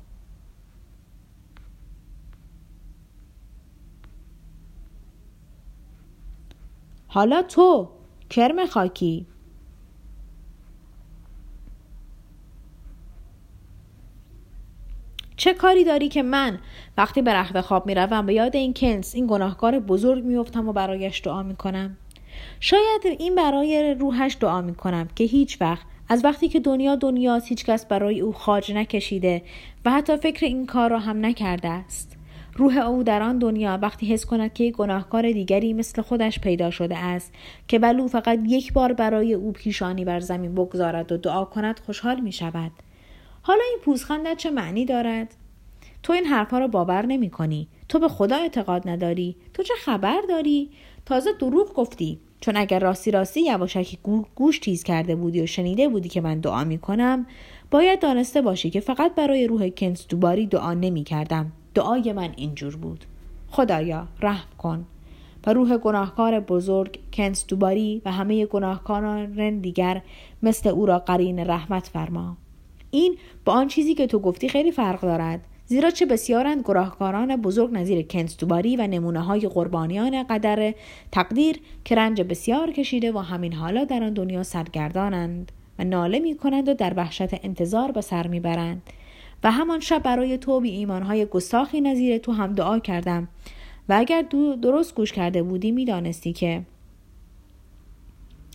[7.07, 7.88] حالا تو
[8.31, 9.27] کرم خاکی.
[15.38, 16.59] چه کاری داری که من
[16.96, 20.72] وقتی به رخت خواب می روم به یاد این کنس این گناهکار بزرگ میافتم و
[20.72, 21.96] برایش دعا می کنم
[22.61, 27.48] شاید این برای روحش دعا می کنم که هیچ وقت از وقتی که دنیا دنیاست
[27.48, 29.42] هیچکس برای او خاج نکشیده
[29.85, 32.16] و حتی فکر این کار را هم نکرده است.
[32.57, 36.98] روح او در آن دنیا وقتی حس کند که گناهکار دیگری مثل خودش پیدا شده
[36.98, 37.33] است
[37.68, 42.20] که ولو فقط یک بار برای او پیشانی بر زمین بگذارد و دعا کند خوشحال
[42.20, 42.72] می شود
[43.48, 45.34] حالا این پوزخندت چه معنی دارد؟
[46.02, 49.37] تو این حرفها را باور نمی کنی تو به خدا اعتقاد نداری.
[49.54, 50.70] تو چه خبر داری؟
[51.06, 52.18] تازه دروغ گفتی.
[52.40, 53.98] چون اگر راستی راستی یواشکی
[54.34, 57.26] گوش تیز کرده بودی و شنیده بودی که من دعا می کنم
[57.70, 62.76] باید دانسته باشی که فقط برای روح کنس دوباری دعا نمی کردم دعای من اینجور
[62.76, 63.04] بود.
[63.50, 64.87] خدایا رحم کن.
[65.46, 70.02] و روح گناهکار بزرگ کنس دوباری و همه گناهکاران دیگر
[70.42, 72.37] مثل او را قرین رحمت فرما.
[72.90, 75.40] این با آن چیزی که تو گفتی خیلی فرق دارد.
[75.66, 80.74] زیرا چه بسیارند گناهکاران بزرگ نظیر کنستوباری و نمونه های قربانیان قدر
[81.12, 86.37] تقدیر که رنج بسیار کشیده و همین حالا در آن دنیا سرگردانند و ناله می
[86.37, 88.83] کنند و در وحشت انتظار به سر می‌برند.
[89.44, 93.29] و همان شب برای تو بی ایمانهای گستاخی نظیر تو هم دعا کردم
[93.88, 94.22] و اگر
[94.62, 96.62] درست گوش کرده بودی می‌دانستی که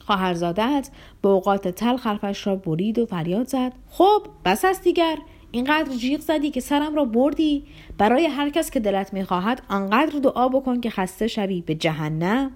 [0.05, 0.89] خواهرزاده
[1.21, 3.73] به اوقات تلخی حرفش را برید و فریاد زد.
[3.89, 5.17] خب بس است دیگر.
[5.51, 7.65] اینقدر جیغ زدی که سرم را بردی.
[7.97, 12.51] برای هر کس که دلت می‌خواهد آنقدر دعا بکن که خسته شوی به جهنم.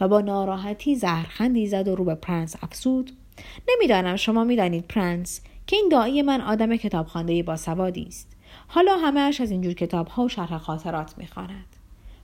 [0.00, 3.10] و با ناراحتی زهرخندی زد و رو به پرنس افزود
[3.68, 6.76] نمی‌دانم شما می‌دانید پرنس که این دایی من آدم
[7.46, 8.36] با سوادی است.
[8.68, 11.76] حالا همه‌اش از اینجور کتاب ها و شرح خاطرات می‌خواند.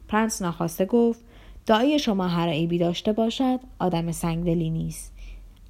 [0.08, 1.20] پرنس ناخواسته گفت
[1.66, 5.12] دایی شما هر عیبی داشته باشد آدم سنگدلی نیست.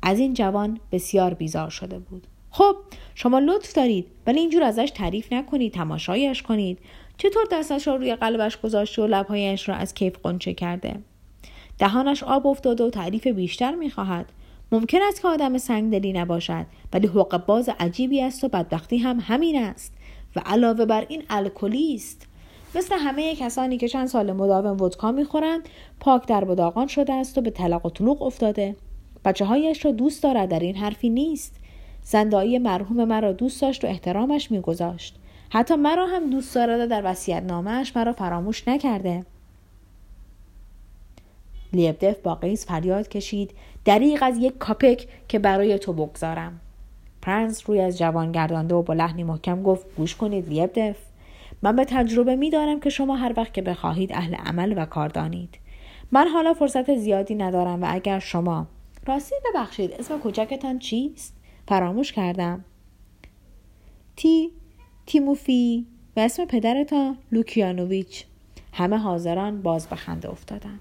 [0.02, 2.26] از این جوان بسیار بیزار شده بود.
[2.50, 2.76] خب
[3.14, 6.78] شما لطف دارید ولی اینجور ازش تعریف نکنید تماشایش کنید.
[7.18, 11.00] چطور دستش را روی قلبش گذاشته و لبهایش را از کیف قنچه کرده؟
[11.78, 14.32] دهانش آب افتاده و تعریف بیشتر می‌خواهد.
[14.72, 19.62] ممکن است که آدم سنگدلی نباشد ولی حق باز عجیبی است و بدبختی هم همین
[19.62, 19.94] است.
[20.36, 22.28] و علاوه بر این الکلی است.
[22.76, 25.68] مثل همه کسانی که چند سال مداوم ودکا می‌خورند
[26.00, 28.76] پاک در بداغان شده است و به طلاق و طلوق افتاده.
[29.24, 31.56] بچه هایش را دوست دارد در این حرفی نیست.
[32.02, 35.16] زندایی مرحوم مرا دوست داشت و احترامش میگذاشت.
[35.50, 39.24] حتی مرا هم دوست دارد و در وسیعت نامش مرا فراموش نکرده.
[41.72, 43.50] لیبدف با قیز فریاد کشید.
[43.84, 46.60] دریغ از یک کاپک که برای تو بگذارم.
[47.22, 50.96] پرنس روی از جوان گردانده و با لحنی محکم گفت گوش کنید لیبدف.
[51.62, 55.58] من به تجربه می‌دانم که شما هر وقت که بخواهید اهل عمل و کاردانید.
[56.12, 58.66] من حالا فرصت زیادی ندارم و اگر شما
[59.06, 61.36] راستی ببخشید اسم کوچکتان چیست؟
[61.68, 62.64] فراموش کردم.
[64.16, 64.50] تی
[65.06, 65.86] تیموفی
[66.16, 68.24] و اسم پدرتان لوکیانوویچ.
[68.72, 70.80] همه حاضران باز به خنده افتادند.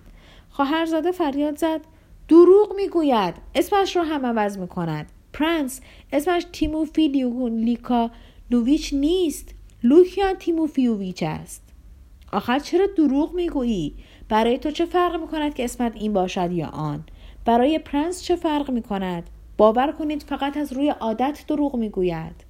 [0.49, 1.81] خواهرزاده فریاد زد
[2.27, 3.33] دروغ می‌گوید.
[3.55, 5.12] اسمش رو هم عوض می‌کند.
[5.33, 5.81] پرنس
[6.13, 9.53] اسمش تیموفی لوکیانوویچ نیست.
[9.86, 11.63] لوکیان تیموفیوویچ است.
[12.32, 13.96] آخر چرا دروغ می‌گویی؟
[14.30, 17.04] برای تو چه فرق می‌کند که اسمت این باشد یا آن؟
[17.46, 22.46] برای پرنس چه فرق می‌کند؟ باور کنید فقط از روی عادت دروغ می‌گوید.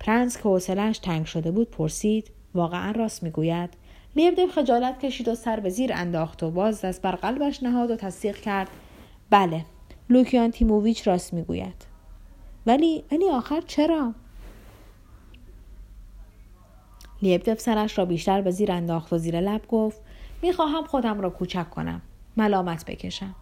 [0.00, 3.70] پرنس که حوصلهاش تنگ شده بود پرسید واقعا راست می‌گوید.
[4.16, 7.96] لیبدف خجالت کشید و سر به زیر انداخت و باز دست بر قلبش نهاد و
[7.96, 8.70] تصدیق کرد.
[9.30, 9.64] بله
[10.10, 11.86] لوکیان تیموفیوویچ راست می‌گوید.
[12.66, 14.14] ولی ولی آخر چرا؟
[17.22, 20.00] لیبدف سرش را بیشتر به زیر انداخت و زیر لب گفت
[20.42, 22.02] می‌خواهم خودم را کوچک کنم.
[22.36, 23.34] ملامت بکشم.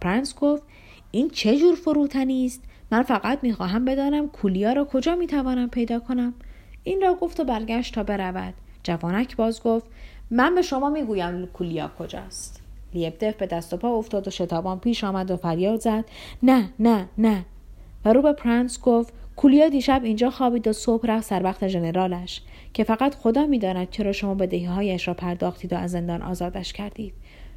[0.00, 0.62] پرنس گفت
[1.10, 6.34] این چه جور فروتنی است؟ من فقط می‌خواهم بدانم کولیا را کجا می‌توانم پیدا کنم.
[6.84, 8.54] این را گفت و برگشت تا برود.
[8.82, 9.86] جوانک باز گفت
[10.30, 12.60] من به شما می‌گویم کولیا کجاست.
[12.94, 16.04] لیبدف به دست و پا افتاد و شتابان پیش آمد و فریاد زد
[16.42, 17.44] نه نه نه.
[18.04, 22.42] و رو به پرنس گفت کولیا دیشب اینجا خوابید و صبح رفت سر وقت ژنرالش
[22.74, 27.12] که فقط خدا می‌داند چرا شما بدهیهایش را پرداختید و از زندان آزادش کردید.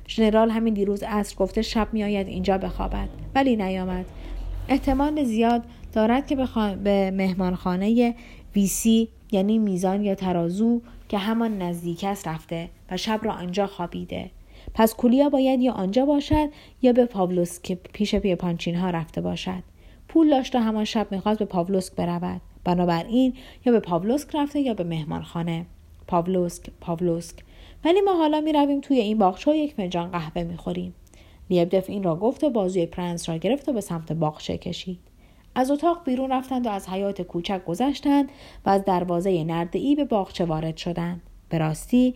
[0.08, 4.06] ژنرال همین دیروز عصر گفته شب میآید اینجا بخوابد ولی نیامد.
[4.70, 6.36] احتمال زیاد دارد که
[6.84, 8.16] به مهمانخانه
[8.56, 14.30] ویسی یعنی میزان یا ترازو که همان نزدیک است رفته و شب را آنجا خوابیده.
[14.74, 16.50] پس کولیا باید یا آنجا باشد
[16.82, 19.73] یا به پاولوسک پیش یپانچین ها رفته باشد.
[20.14, 23.34] پول داشت و همان شب می‌خواست به پاولوسک برود بنابراین
[23.66, 25.66] یا به پاولوسک رفته یا به مهمانخانه
[26.08, 27.36] پاولوسک پاولوسک
[27.86, 30.94] ولی ما حالا می رویم توی این باغچه و یک فنجان قهوه می خوریم.
[31.50, 35.00] لیبدف این را گفت و بازوی پرنس را گرفت و به سمت باغچه کشید.
[35.56, 38.30] از اتاق بیرون رفتند و از حیاط کوچک گذشتند
[38.66, 41.22] و از دروازه نرده‌ای به باغچه وارد شدند.
[41.50, 42.16] به راستی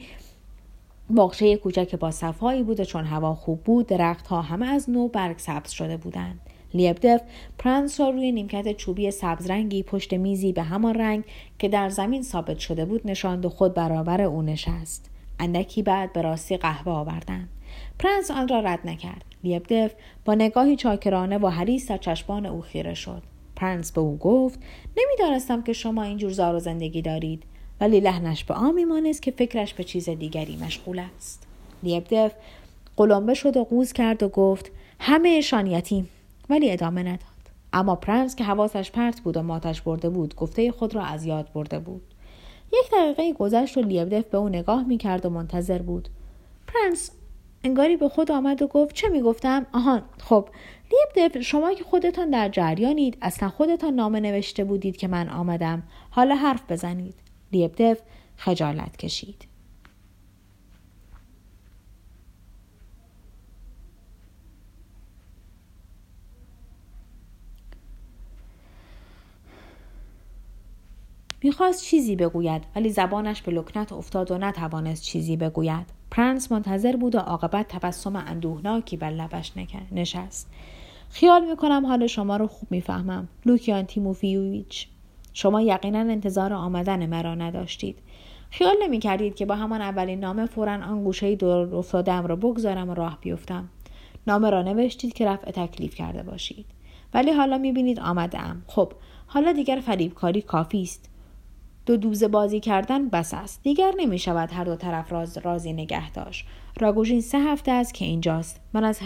[1.10, 5.38] باغچه کوچک با صفایی بود و چون هوا خوب بود درختها همه از نو برگ
[5.38, 6.40] سبز شده بودند.
[6.74, 7.22] لیبدف
[7.58, 11.24] پرنس را روی نیمکت چوبی سبز رنگی پشت میزی به همان رنگ
[11.60, 15.10] که در زمین ثابت شده بود نشاند و خود برابر او نشست.
[15.40, 17.50] اندکی بعد به راستی قهوه آوردند
[18.00, 19.26] پرنس آن را رد نکرد.
[19.44, 19.92] لیبدف
[20.26, 23.22] با نگاهی چاکرانه و حریص در چشمان او خیره شد.
[23.56, 24.60] پرنس به او گفت
[24.98, 27.44] نمی‌دانستم که شما اینجور زار و زندگی دارید
[27.82, 31.48] ولی لحنش به آن میمانست که فکرش به چیز دیگری مشغول است.
[31.84, 32.32] لیبدف
[32.98, 36.10] قلمبه شد و قوز کرد و گفت همه یتیم.
[36.50, 37.22] ولی ادامه نداد.
[37.74, 41.54] اما پرنس که حواسش پرت بود و ماتش برده بود گفته خود را از یاد
[41.54, 42.02] برده بود.
[42.74, 46.10] یک دقیقه گذشت و لیبدف به او نگاه می‌کرد و منتظر بود.
[46.68, 47.12] پرنس
[47.64, 50.50] انگاری به خود آمد و گفت چه می‌گفتم؟ آهان خب.
[50.92, 55.84] لیبدف شما که خودتان در جریانید اصلا خودتان نامه نوشته بودید که من آمدم.
[56.10, 57.16] حالا حرف بزنید.
[57.52, 57.98] لیبدف
[58.38, 59.47] خجالت کشید.
[71.44, 75.86] می‌خواست چیزی بگوید ولی زبانش به لکنت افتاد و نتوانست چیزی بگوید.
[76.12, 79.52] پرنس منتظر بود و عاقبت تبسم اندوهناکی بر لبش
[79.92, 80.50] نشست.
[81.10, 84.88] خیال می‌کنم حال شما رو خوب می‌فهمم لوکیان تیموفیویچ.
[85.34, 88.00] شما یقینا انتظار آمدن مرا نداشتید.
[88.50, 92.94] خیال نمی کردید که با همان اولین نامه فورا آن گوشه دورافتاده‌ام را بگذارم و
[92.94, 93.70] راه بیفتم.
[94.28, 96.66] نامه را نوشتید که رفع تکلیف کرده باشید.
[97.14, 98.94] ولی حالا می‌بینید آمدم خب
[99.28, 101.10] حالا دیگر فریبکاری کافی است.
[101.88, 103.64] دو دوزه بازی کردن بس است.
[103.64, 106.46] دیگر نمی شود هر دو طرف راز رازی نگه داشت.
[106.80, 108.60] راگوژین سه هفته است که اینجاست.
[108.74, 109.00] من از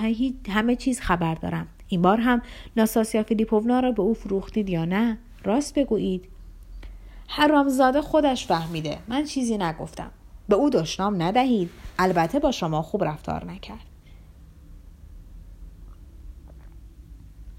[0.50, 1.68] همه چیز خبر دارم.
[1.88, 2.42] این بار هم
[2.78, 6.26] ناساسیا فیلیپوونا را به او فروختید یا نه؟ راست بگویید.
[7.28, 8.98] حرامزاده خودش فهمیده.
[9.08, 10.12] من چیزی نگفتم.
[10.50, 11.70] به او دشنام ندهید.
[12.00, 13.86] البته با شما خوب رفتار نکرد.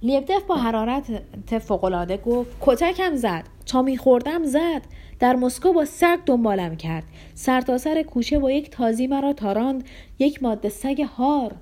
[0.02, 3.44] لیبدف با حرارت فوقالعاده گفت کتکم زد.
[3.66, 4.82] تا میخوردم زد.
[5.22, 7.04] در مسکو با سگ دنبالم کرد.
[7.34, 9.84] سرتاسر سر کوچه با یک تازی مرا تاراند.
[10.18, 11.54] یک ماده سگ هار.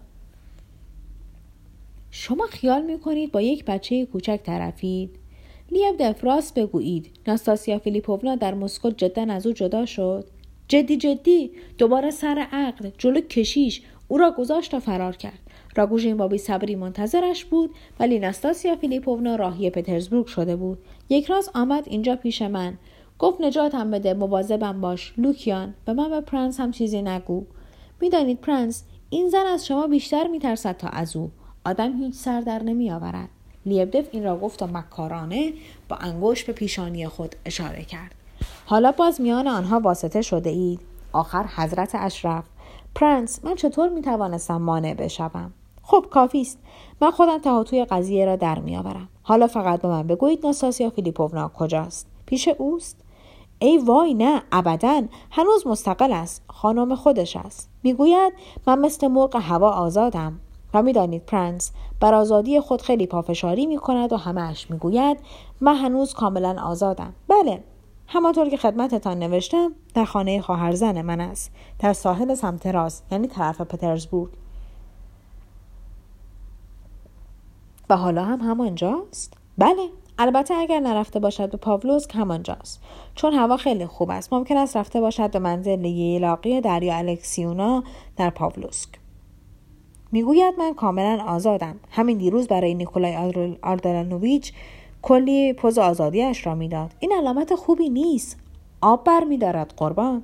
[2.11, 5.11] شما خیال می‌کنید با یک بچه کوچک طرفید؟
[5.71, 7.11] لیبدف راست بگویید.
[7.27, 10.25] ناستاسیا فیلیپوونا در مسکو جدا از او جدا شد.
[10.69, 15.39] جدی جدی دوباره سر عقل جلو کشیش او را گذاشت و فرار کرد.
[15.77, 17.71] راگوژین با بی‌صبری منتظرش بود
[18.01, 20.79] ولی ناستاسیا فیلیپوونا راهی پترزبورگ شده بود.
[21.09, 22.79] یک‌راست آمد اینجا پیش من.
[23.21, 25.15] گفت نجاتم بده مواظبم باش.
[25.17, 27.45] لوکیان به من به پرنس هم چیزی نگو.
[28.01, 31.31] می‌دانید پرنس این زن از شما بیشتر میترسد تا از او.
[31.65, 33.29] آدم هیچ سر در نمیآورد.
[33.67, 35.53] لیبدف این را گفت و مکارانه
[35.89, 38.15] با انگشت به پیشانی خود اشاره کرد.
[38.67, 40.81] حالا باز میان آنها واسطه شده اید.
[41.13, 42.45] آخر حضرت اشرف.
[42.95, 45.53] پرنس من چطور می توانستم مانع بشوم؟
[45.83, 46.59] خب کافی است.
[47.01, 49.09] من خودم ته و توی قضیه را در میآورم.
[49.23, 52.07] حالا فقط به من بگویید ناستاسیا فیلیپوونا کجاست.
[52.27, 52.97] پیش اوست؟
[53.63, 55.03] ای وای نه ابدا.
[55.31, 56.43] هنوز مستقل است.
[56.49, 57.71] خانم خودش است.
[57.83, 58.33] می‌گوید
[58.67, 60.41] من مثل مرغ هوا آزادم.
[60.75, 65.19] و می‌دانید پرنس بر آزادی خود خیلی پافشاری می کند و همهش می‌گوید
[65.61, 67.13] من هنوز کاملا آزادم.
[67.29, 67.65] بله.
[68.07, 71.53] همانطور که خدمتتان نوشتم در خانه خواهرزن من است.
[71.79, 74.31] در ساحل سمت راست یعنی طرف پترزبورگ.
[77.91, 79.89] و حالا هم همانجاست؟ بله.
[80.23, 82.81] البته اگر نرفته باشد به پاولوسک همانجاست.
[83.15, 84.33] چون هوا خیلی خوب است.
[84.33, 87.85] ممکن است رفته باشد به منزل یلاقی دریا الکسیونا
[88.17, 88.89] در پاولوسک.
[90.13, 91.77] می‌گوید من کاملا آزادم.
[91.91, 93.17] همین دیروز برای نیکولای
[93.63, 94.53] آردلانوویچ
[95.03, 96.95] کلی پوز آزادیش را می‌داد.
[96.99, 98.39] این علامت خوبی نیست.
[98.81, 100.23] آب بر میدارد قربان.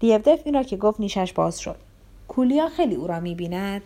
[0.00, 1.76] دیودف این را که گفت نیشش باز شد.
[2.28, 3.82] کولیا خیلی او را می‌بیند.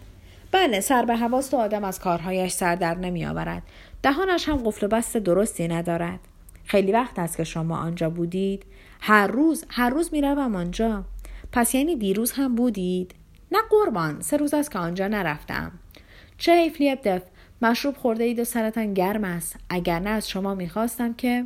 [0.53, 3.63] بله سر به هواست و آدم از کارهایش سر در نمی آورد.
[4.07, 6.21] دهانش هم قفل و بست درستی ندارد.
[6.65, 8.63] خیلی وقت است که شما آنجا بودید؟
[9.01, 11.05] هر روز هر روز می روم آنجا.
[11.53, 13.15] پس یعنی دیروز هم بودید؟
[13.53, 15.73] نه قربان سه روز است که آنجا نرفتم.
[16.39, 17.23] چه حیف دف
[17.63, 21.45] مشروب خورده اید و سرتان گرم است اگر نه از شما می‌خواستم که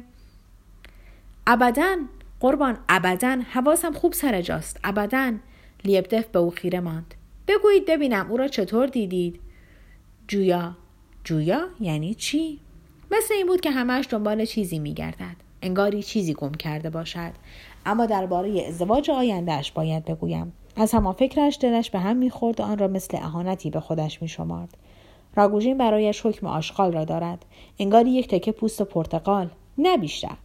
[1.46, 1.96] ابدا
[2.40, 5.32] قربان ابدا حواسم خوب سر جاست ابدا
[5.84, 7.14] لیبدف به او خیره ماند
[7.48, 9.40] بگویید ببینم او را چطور دیدید
[10.28, 10.76] جویا
[11.24, 12.60] جویا یعنی چی؟
[13.10, 15.36] مثل این بود که همش دنبال چیزی میگردد.
[15.62, 17.32] انگاری چیزی گم کرده باشد.
[17.86, 20.52] اما درباره ازدواج آیندهش باید بگویم.
[20.76, 24.76] از همان فکرش دلش به هم می‌خورد و آن را مثل اهانتی به خودش میشمارد.
[25.36, 27.44] راگوژین برایش حکم آشغال را دارد.
[27.78, 29.50] انگاری یک تکه پوست پرتقال.
[29.78, 30.36] نه بیشتر.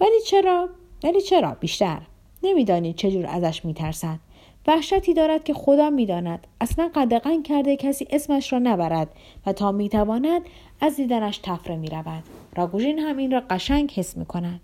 [0.00, 0.68] ولی چرا؟
[1.04, 2.02] ولی چرا بیشتر؟
[2.42, 4.18] نمی‌دانید چجور ازش میترسد.
[4.66, 6.46] وحشتی دارد که خدا می‌داند.
[6.60, 9.08] اصلا قدغن کرده کسی اسمش را نبرد
[9.46, 10.42] و تا می‌تواند
[10.80, 12.22] از دیدنش تفره می‌رود.
[12.56, 14.60] راگوژین هم این را قشنگ حس می‌کند.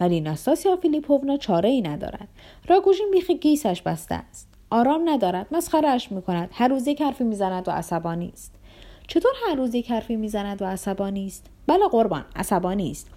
[0.00, 2.28] ولی ناستاسیا فیلیپوونا چاره ای ندارد.
[2.68, 4.48] راگوژین بیخ گیسش بسته است.
[4.70, 5.46] آرام ندارد.
[5.50, 6.50] مسخرهاش می‌کند.
[6.52, 8.54] هر روز یک حرفی می‌زند و عصبانی است.
[9.10, 13.10] چطور هر روز یک حرفی می‌زند و عصبانی است بله قربان عصبانی است.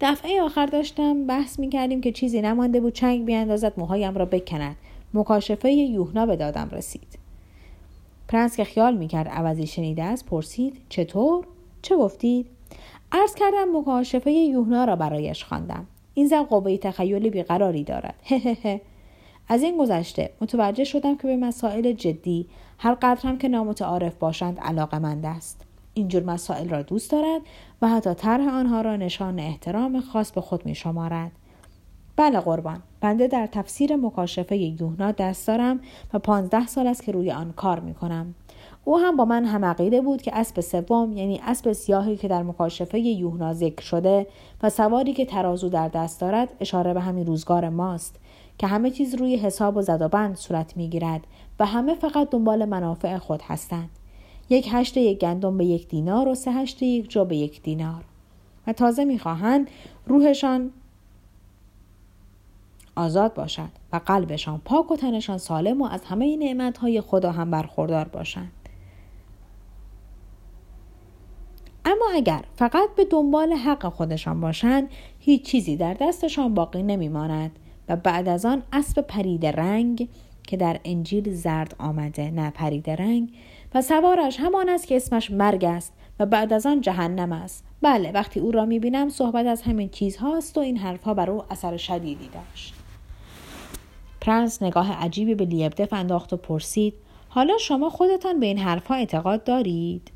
[0.00, 4.76] دفعه آخر داشتم بحث می‌کردیم که چیزی نمانده بود چنگ بیاندازد موهایم را بکند.
[5.14, 7.18] مکاشفه یوهنا به دادم رسید.
[8.28, 11.44] پرنس که خیال می‌کرد عوضی شنیده است پرسید چطور؟
[11.82, 12.46] چه گفتید؟
[13.12, 15.86] عرض کردم مکاشفه یوهنا را برایش خواندم.
[16.14, 18.14] این زن قوه تخیل بیقراری دارد.
[19.48, 22.46] از این گذشته متوجه شدم که به مسائل جدی
[22.82, 25.64] هر قدر هم که نامتعارف باشند علاقه مند است
[25.94, 27.40] اینجور مسائل را دوست دارد
[27.82, 31.32] و حتی طرح آنها را نشان احترام خاص به خود می شمارد.
[32.16, 35.80] بله قربان بنده در تفسیر مکاشفه یوحنا دست دارم
[36.12, 38.34] و پانزده سال است که روی آن کار می کنم.
[38.84, 42.42] او هم با من هم عقیده بود که اسب سوم یعنی اسب سیاهی که در
[42.42, 44.26] مکاشفه یوحنا ذکر شده
[44.62, 48.16] و سواری که ترازو در دست دارد اشاره به همین روزگار ماست
[48.58, 51.20] که همه چیز روی حساب و زد و بند صورت می‌گیرد
[51.60, 53.90] و همه فقط دنبال منافع خود هستند.
[54.50, 58.04] یک هشت یک گندم به یک دینار و سه هشت یک جو به یک دینار.
[58.66, 59.70] و تازه می‌خواهند
[60.06, 60.70] روحشان
[62.96, 68.08] آزاد باشد و قلبشان پاک و تنشان سالم و از همه نعمتهای خدا هم برخوردار
[68.08, 68.52] باشند.
[71.84, 74.88] اما اگر فقط به دنبال حق خودشان باشند
[75.18, 77.58] هیچ چیزی در دستشان باقی نمیماند
[77.88, 80.08] و بعد از آن اسب پرید رنگ
[80.42, 83.32] که در انجیل زرد آمده نه پرید رنگ.
[83.74, 87.64] و سوارش همان است که اسمش مرگ است و بعد از آن جهنم است.
[87.82, 91.76] بله وقتی او را می‌بینم صحبت از همین چیزهاست و این حرفها بر او اثر
[91.76, 92.74] شدیدی داشت.
[94.20, 96.94] پرنس نگاه عجیبی به لیبدف انداخت و پرسید
[97.28, 100.10] حالا شما خودتان به این حرفها اعتقاد دارید؟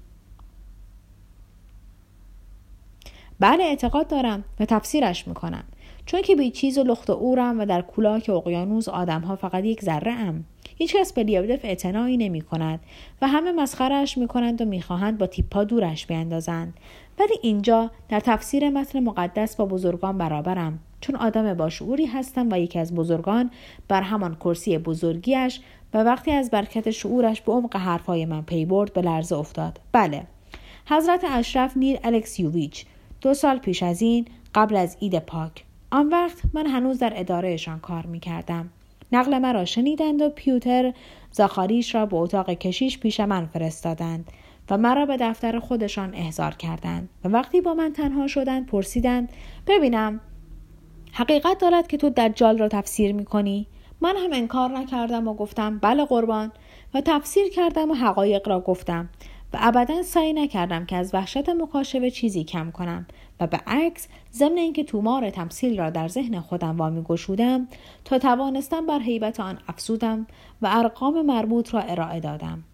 [3.40, 5.64] بله اعتقاد دارم و تفسیرش می‌کنم.
[6.06, 10.12] چون که به چیز و لخت اورم و در کولاک اقیانوس آدمها فقط یک ذره
[10.12, 10.44] ام.
[10.76, 12.80] هیچکس به لیابدف اعتنایی نمی کند
[13.22, 16.74] و همه مسخرش می کنند و می‌خواهند با تیپا دورش بیندازند.
[17.18, 20.78] ولی اینجا در تفسیر متن مقدس با بزرگان برابرم.
[21.00, 23.50] چون آدم باشعوری هستم و یکی از بزرگان
[23.88, 25.60] بر همان کرسی بزرگیش
[25.94, 29.80] و وقتی از برکت شعورش به عمق حرفهای من پی برد به لرزه افتاد.
[29.92, 30.22] بله.
[30.86, 32.86] حضرت اشرف نیر الکسیوویچ
[33.20, 34.24] دو سال پیش از این
[34.54, 35.64] قبل از اید پاک.
[35.94, 38.70] آن وقت من هنوز در ادارهشان کار می کردم.
[39.12, 40.92] نقل مرا شنیدند و پیوتر
[41.32, 44.32] زاخاریش را به اتاق کشیش پیش من فرستادند
[44.70, 49.28] و مرا به دفتر خودشان احضار کردند و وقتی با من تنها شدند پرسیدند
[49.66, 50.20] ببینم
[51.12, 53.66] حقیقت دارد که تو دجال را تفسیر می کنی؟
[54.00, 56.52] من هم انکار نکردم و گفتم بله قربان
[56.94, 59.08] و تفسیر کردم و حقایق را گفتم
[59.54, 63.06] و ابدا سعی نکردم که از وحشت مکاشفه چیزی کم کنم
[63.40, 67.68] و به عکس ضمن اینکه تومار تمثیل را در ذهن خودم وامی گشودم
[68.04, 70.26] تا توانستم بر حیبت آن افزودم
[70.62, 72.64] و ارقام مربوط را ارائه دادم.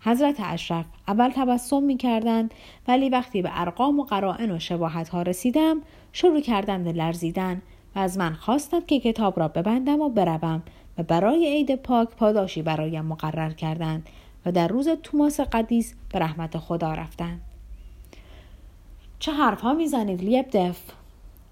[0.00, 2.54] حضرت اشرف اول تبسم می کردند
[2.88, 5.82] ولی وقتی به ارقام و قرائن و شباهت ها رسیدم
[6.12, 7.62] شروع کردند لرزیدن
[7.96, 10.62] و از من خواستند که کتاب را ببندم و بروم
[10.98, 14.08] و برای عید پاک پاداشی برایم مقرر کردند.
[14.46, 17.40] و در روز توماس قدیس به رحمت خدا رفتند.
[19.18, 20.80] چه حرفها می‌زنید لیب دف؟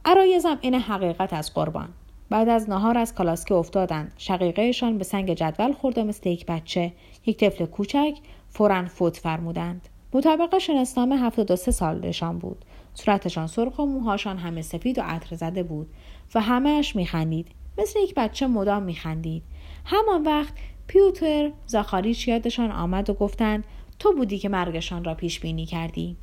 [0.05, 1.88] عرایزم این حقیقت از قربان.
[2.30, 6.92] بعد از نهار از کالاسکه افتادند شقیقهشان به سنگ جدول خورده مثل یک بچه
[7.26, 8.18] یک طفل کوچک
[8.49, 9.88] فورا فوت فرمودند.
[10.12, 12.64] مطابق شناسنامه هفتاد و سه سالشان بود.
[12.95, 15.90] صورتشان سرخ و موهاشان همه سفید و عطر زده بود
[16.34, 17.49] و همهش میخندید.
[17.78, 19.42] مثل یک بچه مدام میخندید.
[19.84, 20.55] همان وقت
[20.87, 23.64] پیوتر زاخاریچ یادشان آمد و گفتند
[23.99, 26.16] تو بودی که مرگشان را پیش بینی کردی.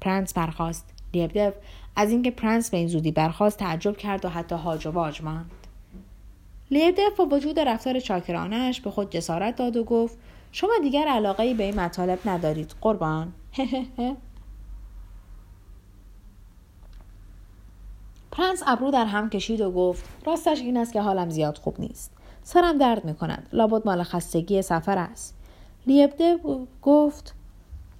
[0.00, 0.92] پرنس برخاست.
[1.14, 1.54] لیبدف
[1.96, 5.50] از اینکه پرنس به این زودی برخاست تعجب کرد و حتی هاج و واج ماند.
[6.70, 10.18] لیبدف با وجود رفتار چاکرانه‌اش به خود جسارت داد و گفت
[10.52, 13.32] شما دیگر علاقه ای به این مطالب ندارید قربان.
[18.32, 22.12] پرنس ابرو در هم کشید و گفت راستش این است که حالم زیاد خوب نیست.
[22.48, 25.34] سرم درد می کند لابد مال خستگی سفر است.
[25.86, 26.38] لیبدف
[26.82, 27.34] گفت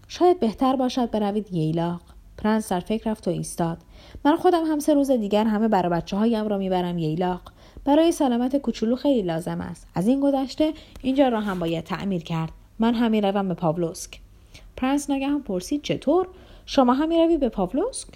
[0.08, 2.00] شاید بهتر باشد بروید ییلاق.
[2.38, 3.78] پرنس در فکر رفت و ایستاد.
[4.24, 7.40] من خودم هم سه روز دیگر همراه بچه هایم را می‌برم ییلاق.
[7.84, 9.86] برای سلامت کوچولو خیلی لازم است.
[9.94, 10.72] از این گذشته
[11.02, 12.52] اینجا را هم باید تعمیر کرد.
[12.78, 14.20] من هم می‌روم به پاولوسک.
[14.76, 16.28] پرنس ناگهان پرسید چطور؟
[16.66, 18.08] شما هم می‌روید به پاولوسک؟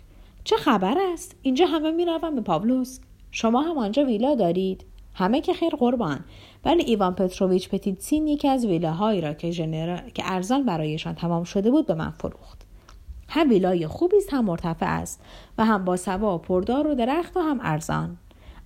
[0.45, 3.03] چه خبر است؟ اینجا همه می‌روم به پاولوسک.
[3.31, 6.25] شما هم آنجا ویلا دارید؟ همه که خیر قربان.
[6.65, 9.51] ولی ایوان پتروویچ پتیتسین یکی از ویلاهایی را که,
[10.15, 12.67] که ارزان برایشان تمام شده بود به من فروخت.
[13.29, 15.21] هم ویلای خوبی است هم مرتفع است
[15.59, 18.17] و هم با سوا و پردار و درخت و هم ارزان.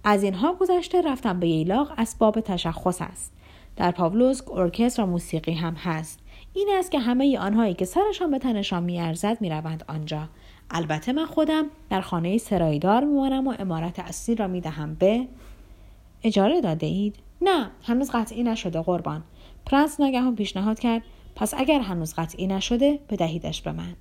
[0.05, 3.33] از اینها گذشته رفتم به ییلاق اسباب تشخص است.
[3.77, 6.19] در پاولوسک ارکستر و موسیقی هم هست.
[6.55, 10.29] این است که همه آنهایی که سرشان به تنشان میارزد می‌روند آنجا.
[10.71, 15.27] البته من خودم در خانه سرایدار میمانم و امارت اصلی را می‌دهم به
[16.25, 19.25] اجاره داده اید؟ نه هنوز قطعی نشده قربان.
[19.67, 21.03] پرنس ناگهان پیشنهاد کرد
[21.37, 23.97] پس اگر هنوز قطعی نشده بدهیدش به من.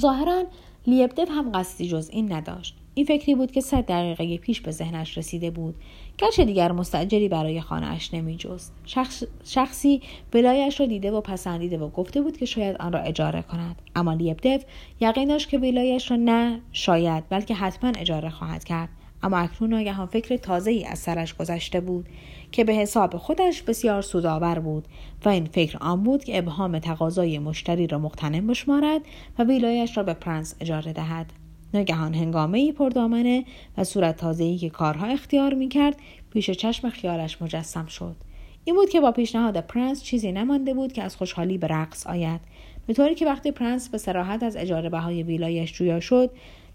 [0.00, 0.44] ظاهرا
[0.86, 2.76] لیبدف هم قصدی جز این نداشت.
[2.94, 5.74] این فکری بود که صد دقیقه پیش به ذهنش رسیده بود.
[6.18, 8.72] گرچه دیگر مستجری برای خانهاش نمیجست.
[8.84, 10.02] شخص، شخصی
[10.34, 13.82] ولایش را دیده و پسندیده و گفته بود که شاید آن را اجاره کند.
[13.96, 14.64] اما لیبدف
[15.00, 18.88] یقین داشت که ولایش را نه شاید بلکه حتما اجاره خواهد کرد.
[19.22, 22.06] اما اکنون ناگهان فکر تازه ای از سرش گذشته بود
[22.52, 24.84] که به حساب خودش بسیار سودآور بود
[25.24, 29.00] و این فکر آن بود که ابهام تقاضای مشتری را مغتنم بشمارد
[29.38, 31.32] و ویلایش را به پرنس اجاره دهد.
[31.74, 33.44] ناگهان هنگامه ای پردامنه
[33.78, 35.96] و صورت تازه‌ای که کارها اختیار می‌کرد
[36.32, 38.16] پیش چشم خیالش مجسم شد.
[38.64, 42.40] این بود که با پیشنهاد پرنس چیزی نمانده بود که از خوشحالی به رقص آید.
[42.86, 46.30] به طوری که وقتی پرنس به صراحت از اجاره بهای ویلایش جویا شد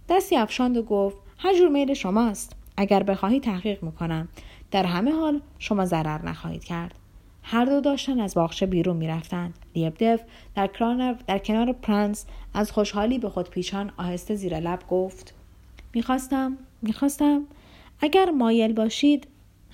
[0.09, 2.55] دستی افشاند و گفت هر جور میل شماست.
[2.77, 4.27] اگر بخواهی تحقیق می‌کنم.
[4.71, 6.95] در همه حال شما ضرر نخواهید کرد.
[7.43, 9.53] هر دو داشتن از باغچه بیرون می‌رفتند.
[9.75, 10.21] لیبدف
[10.55, 10.69] در,
[11.27, 15.33] در کنار پرنس از خوشحالی به خود پیچان آهسته زیر لب گفت
[15.93, 17.41] می‌خواستم می‌خواستم.
[18.01, 19.27] اگر مایل باشید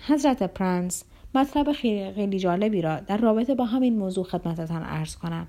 [0.08, 1.04] حضرت پرنس
[1.36, 5.48] مطلب خیلی جالبی را در رابطه با همین موضوع خدمتتان عرض کنم.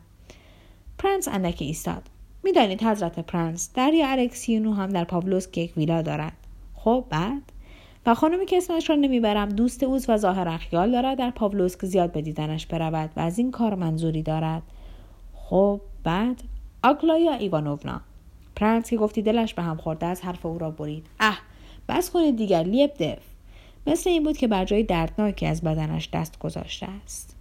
[0.98, 2.02] پرنس اندکی ایستاد.
[2.44, 6.32] می‌دانید حضرت پرنس داریا الکسیونا هم در پاولوسک یک ویلا دارد
[6.74, 7.42] خب بعد؟
[8.06, 12.12] و خانمی که اسمش را نمی‌برم دوست اوست و ظاهرا خیال دارد در پاولوسک زیاد
[12.12, 14.62] به دیدنش برود و از این کار منظوری دارد.
[15.34, 16.42] خب بعد؟
[16.82, 18.00] آگلایا ایوانوونا.
[18.56, 21.06] پرنس که گفتی دلش به هم خورده از حرف او را برید.
[21.20, 21.38] اه
[21.88, 23.22] بس کنید دیگر لیب دف.
[23.86, 27.36] مثل این بود که بر جای دردناکی از بدنش دست گذاشته است.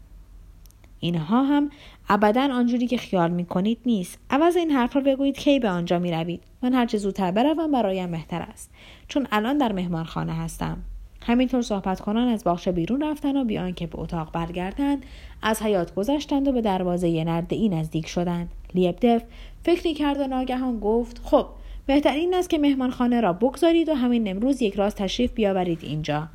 [1.00, 1.70] اینها هم
[2.10, 4.20] ابدا آنجوری که خیال می کنید نیست.
[4.30, 8.12] عوض این حرف را بگویید کی به آنجا می روید من هرچه زودتر بروم برایم
[8.12, 8.72] بهتر است.
[9.08, 10.78] چون الان در مهمانخانه هستم.
[11.22, 15.06] همینطور صحبت کنان از باغچه بیرون رفتن و بیان که به اتاق برگردند
[15.42, 18.50] از حیات گذشتند و به دروازه نرده ای نزدیک شدند.
[18.76, 19.24] لیبدف
[19.64, 21.46] فکری کرد و ناگهان گفت خب
[21.86, 26.28] بهترین است که مهمانخانه را بگذارید و همین امروز یک راست تشریف بیاورید اینجا.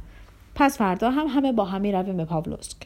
[0.54, 2.76] پس فردا هم همه با هم می‌رویم به پاولوسک.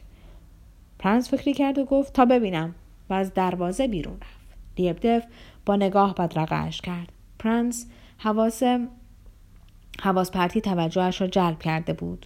[0.99, 2.75] پرنس فکری کرد و گفت تا ببینم.
[3.09, 4.57] و از دروازه بیرون رفت.
[4.77, 5.23] لیبدف
[5.65, 7.11] با نگاه بدرقه‌اش کرد.
[7.39, 7.87] پرنس
[8.17, 8.63] حواس
[10.01, 12.25] حواس پرتی توجهش را جلب کرده بود.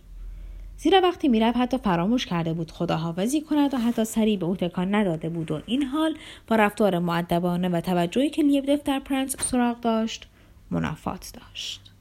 [0.78, 4.95] زیرا وقتی می‌رفت حتی فراموش کرده بود خداحافظی کند و حتی سری به او تکان
[4.95, 6.17] نداده بود و این حال
[6.47, 10.28] با رفتار مؤدبانه و توجهی که لیبدف در پرنس سراغ داشت
[10.71, 11.93] منافات داشت.